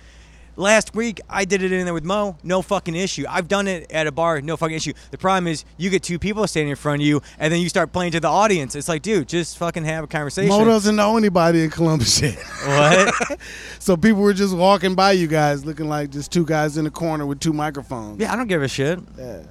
Last 0.60 0.93
week 0.93 1.22
I 1.30 1.45
did 1.45 1.63
it 1.63 1.72
in 1.72 1.86
there 1.86 1.93
with 1.93 2.04
Mo, 2.04 2.36
no 2.43 2.62
fucking 2.62 2.93
issue. 2.93 3.24
I've 3.30 3.48
done 3.48 3.65
it 3.69 3.89
at 3.93 4.08
a 4.08 4.12
bar, 4.12 4.41
no 4.41 4.58
fucking 4.58 4.76
issue. 4.76 4.91
The 5.10 5.17
problem 5.17 5.48
is 5.48 5.63
you 5.78 5.89
get 5.89 6.04
two 6.04 6.19
people 6.19 6.45
standing 6.48 6.72
in 6.72 6.76
front 6.76 7.02
of 7.02 7.08
you, 7.08 7.22
and 7.39 7.54
then 7.54 7.62
you 7.62 7.69
start 7.69 7.93
playing 7.93 8.12
to 8.12 8.19
the 8.19 8.28
audience. 8.28 8.76
It's 8.76 8.89
like, 8.89 9.02
dude, 9.02 9.30
just 9.30 9.58
fucking 9.58 9.86
have 9.86 10.04
a 10.04 10.08
conversation. 10.08 10.50
Mo 10.50 10.65
doesn't 10.65 10.98
know 10.98 11.15
anybody 11.15 11.63
in 11.63 11.69
Columbus 11.69 12.19
yet. 12.22 12.36
what? 12.65 13.39
so 13.80 13.95
people 13.95 14.19
were 14.22 14.34
just 14.34 14.54
walking 14.54 14.95
by 14.95 15.13
you 15.13 15.28
guys, 15.28 15.63
looking 15.65 15.88
like 15.88 16.10
just 16.10 16.30
two 16.30 16.43
guys 16.43 16.76
in 16.78 16.86
a 16.86 16.91
corner 16.91 17.26
with 17.26 17.39
two 17.39 17.54
microphones. 17.54 18.19
yeah, 18.19 18.34
I 18.34 18.36
don't 18.36 18.48
give 18.48 18.62
a 18.62 18.67
shit. 18.67 19.00
Yeah. 19.17 19.43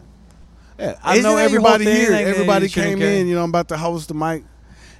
Yeah, 0.78 0.98
I 1.02 1.14
Isn't 1.14 1.22
know 1.24 1.38
everybody 1.38 1.86
here. 1.86 2.10
like, 2.12 2.26
everybody 2.26 2.68
came 2.68 3.00
in. 3.00 3.26
You 3.26 3.34
know, 3.34 3.42
I'm 3.44 3.48
about 3.48 3.68
to 3.68 3.78
host 3.78 4.08
the 4.08 4.14
mic, 4.14 4.44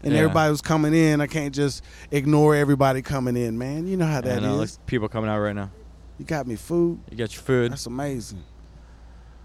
and 0.02 0.14
Yeah. 0.14 0.20
everybody 0.20 0.50
was 0.50 0.62
coming 0.62 0.94
in. 0.94 1.20
I 1.20 1.26
can't 1.26 1.54
just 1.54 1.84
ignore 2.10 2.54
everybody 2.56 3.02
coming 3.02 3.36
in, 3.36 3.58
man. 3.58 3.86
You 3.86 3.98
know 3.98 4.06
how 4.06 4.18
I 4.18 4.22
that 4.22 4.40
know, 4.42 4.62
is. 4.62 4.78
people 4.86 5.10
coming 5.10 5.28
out 5.28 5.38
right 5.40 5.54
now. 5.54 5.70
You 6.18 6.24
got 6.24 6.46
me 6.46 6.56
food. 6.56 7.00
You 7.10 7.16
got 7.16 7.32
your 7.34 7.42
food. 7.42 7.72
That's 7.72 7.86
amazing. 7.86 8.42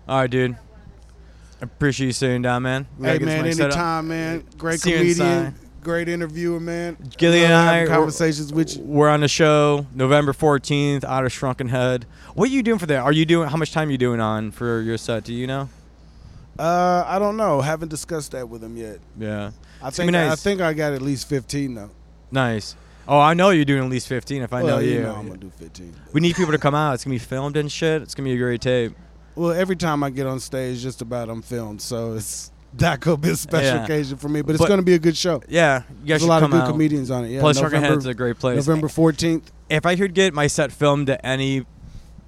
All 0.08 0.20
right, 0.20 0.30
dude. 0.30 0.58
I 1.62 1.66
appreciate 1.66 2.08
you 2.08 2.14
sitting 2.14 2.42
down, 2.42 2.64
man. 2.64 2.88
Hey 2.98 3.04
gotta 3.04 3.20
get 3.20 3.26
this 3.46 3.58
man, 3.58 3.68
anytime, 3.68 4.08
man. 4.10 4.44
Great 4.58 4.82
See 4.82 4.92
comedian, 4.92 5.56
great 5.82 6.10
interviewer, 6.10 6.60
man. 6.60 6.98
Gillian 7.18 7.52
and 7.52 7.54
I 7.54 7.86
conversations 7.86 8.52
with 8.52 8.76
you. 8.76 8.84
We're 8.84 9.08
on 9.10 9.22
the 9.22 9.30
show 9.30 9.86
November 9.94 10.34
14th 10.34 11.06
out 11.06 11.26
of 11.26 11.32
Shrunken 11.32 11.70
Head. 11.70 12.06
What 12.34 12.50
are 12.50 12.52
you 12.52 12.64
doing 12.64 12.80
for 12.80 12.86
that? 12.88 12.98
Are 12.98 13.14
you 13.14 13.26
doing 13.26 13.48
how 13.48 13.56
much 13.56 13.72
time 13.72 13.88
are 13.88 13.92
you 13.92 13.98
doing 13.98 14.20
on 14.20 14.52
for 14.52 14.82
your 14.82 14.98
set? 14.98 15.24
Do 15.24 15.34
you 15.34 15.48
know? 15.48 15.70
Uh, 16.60 17.04
I 17.08 17.18
don't 17.18 17.38
know. 17.38 17.62
Haven't 17.62 17.90
discussed 17.90 18.32
that 18.32 18.50
with 18.50 18.64
him 18.64 18.76
yet. 18.76 19.00
Yeah. 19.18 19.52
I 19.82 19.88
It's 19.88 19.98
think 19.98 20.12
be 20.12 20.18
I 20.18 20.36
think 20.36 20.60
I 20.60 20.74
got 20.74 20.94
at 20.94 21.02
least 21.02 21.30
15 21.30 21.76
though. 21.76 21.92
Nice. 22.30 22.76
Oh, 23.08 23.20
I 23.20 23.34
know 23.34 23.50
you're 23.50 23.66
doing 23.66 23.84
at 23.84 23.90
least 23.90 24.08
15 24.08 24.42
if 24.44 24.54
I 24.54 24.64
well, 24.64 24.78
know 24.78 24.82
you. 24.82 25.02
know 25.02 25.16
I'm 25.16 25.28
gonna 25.28 25.38
do 25.40 25.50
15. 25.58 25.94
we 26.14 26.22
need 26.22 26.36
people 26.36 26.52
to 26.54 26.58
come 26.58 26.74
out. 26.76 26.94
It's 26.94 27.04
going 27.04 27.18
to 27.18 27.24
be 27.24 27.28
filmed 27.28 27.58
and 27.58 27.72
shit. 27.72 28.02
It's 28.02 28.16
going 28.16 28.26
to 28.26 28.30
be 28.30 28.36
a 28.36 28.40
great 28.42 28.62
tape. 28.62 28.94
Well, 29.36 29.52
every 29.52 29.76
time 29.76 30.04
I 30.04 30.10
get 30.10 30.26
on 30.28 30.40
stage, 30.40 30.82
just 30.82 31.02
about 31.02 31.30
I'm 31.30 31.42
filmed, 31.42 31.82
so 31.82 32.14
it's 32.14 32.52
that 32.76 33.02
could 33.02 33.20
be 33.22 33.30
a 33.30 33.36
special 33.36 33.76
Yeah. 33.78 33.84
occasion 33.84 34.18
for 34.18 34.30
me. 34.30 34.42
But 34.42 34.56
it's 34.56 34.66
going 34.66 34.80
to 34.80 34.86
be 34.86 34.94
a 34.94 35.00
good 35.00 35.18
show. 35.18 35.42
Yeah. 35.48 35.84
You 35.90 36.08
guys 36.08 36.08
There's 36.08 36.24
a 36.24 36.28
lot 36.28 36.44
of 36.44 36.52
good 36.52 36.62
out. 36.62 36.70
comedians 36.70 37.12
on 37.12 37.26
it. 37.26 37.30
Yeah, 37.30 37.42
Plus, 37.42 37.58
November, 37.62 37.88
Head's 37.88 38.06
a 38.06 38.14
great 38.14 38.40
place. 38.40 38.56
November 38.56 38.88
14th. 38.88 39.44
If 39.70 39.86
I 39.86 39.96
could 39.96 40.14
get 40.14 40.34
my 40.34 40.48
set 40.48 40.72
filmed 40.72 41.10
at 41.10 41.22
any 41.24 41.66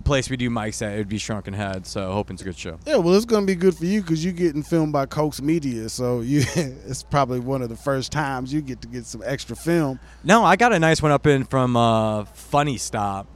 place 0.05 0.29
we 0.29 0.37
do 0.37 0.49
mics 0.49 0.81
at, 0.81 0.93
it 0.93 0.97
would 0.97 1.09
be 1.09 1.17
Shrunken 1.17 1.53
Head. 1.53 1.85
So 1.85 2.11
hoping 2.13 2.35
it's 2.35 2.41
a 2.41 2.45
good 2.45 2.57
show. 2.57 2.79
Yeah, 2.85 2.97
well, 2.97 3.13
it's 3.15 3.25
going 3.25 3.45
to 3.45 3.47
be 3.47 3.55
good 3.55 3.75
for 3.75 3.85
you 3.85 4.01
because 4.01 4.23
you're 4.23 4.33
getting 4.33 4.63
filmed 4.63 4.93
by 4.93 5.05
Coke's 5.05 5.41
Media, 5.41 5.89
so 5.89 6.21
you 6.21 6.43
it's 6.55 7.03
probably 7.03 7.39
one 7.39 7.61
of 7.61 7.69
the 7.69 7.75
first 7.75 8.11
times 8.11 8.53
you 8.53 8.61
get 8.61 8.81
to 8.81 8.87
get 8.87 9.05
some 9.05 9.21
extra 9.25 9.55
film. 9.55 9.99
No, 10.23 10.45
I 10.45 10.55
got 10.55 10.71
a 10.71 10.79
nice 10.79 11.01
one 11.01 11.11
up 11.11 11.27
in 11.27 11.43
from 11.43 11.75
uh, 11.75 12.23
Funny 12.25 12.77
Stop. 12.77 13.27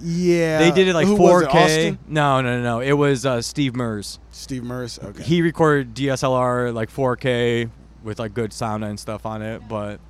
Yeah, 0.00 0.58
They 0.58 0.70
did 0.70 0.88
it 0.88 0.94
like 0.94 1.06
Who 1.06 1.18
4K. 1.18 1.54
Was 1.54 1.72
it, 1.72 1.98
No, 2.08 2.40
no, 2.40 2.56
no, 2.56 2.62
no. 2.62 2.80
It 2.80 2.92
was 2.92 3.26
uh, 3.26 3.42
Steve 3.42 3.76
Mers. 3.76 4.18
Steve 4.30 4.64
Merce. 4.64 4.98
Okay. 4.98 5.22
He 5.22 5.42
recorded 5.42 5.94
DSLR 5.94 6.72
like 6.72 6.90
4K 6.90 7.68
with 8.02 8.18
like 8.18 8.32
good 8.34 8.52
sound 8.54 8.84
and 8.84 8.98
stuff 8.98 9.26
on 9.26 9.42
it, 9.42 9.62
but 9.68 10.00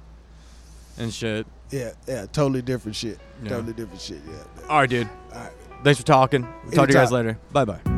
and 0.98 1.12
shit. 1.12 1.46
yeah, 1.70 1.92
yeah, 2.06 2.26
totally 2.26 2.62
different 2.62 2.94
shit. 2.96 3.18
Yeah. 3.42 3.48
Totally 3.50 3.72
different 3.72 4.00
shit. 4.00 4.20
Yeah. 4.26 4.66
All 4.68 4.78
right, 4.80 4.88
dude. 4.88 5.08
All 5.34 5.40
right. 5.40 5.52
Thanks 5.84 6.00
for 6.00 6.06
talking. 6.06 6.42
Talk 6.72 6.88
to 6.88 6.92
you 6.92 6.98
guys 6.98 7.12
later. 7.12 7.38
Bye 7.52 7.64
bye. 7.64 7.91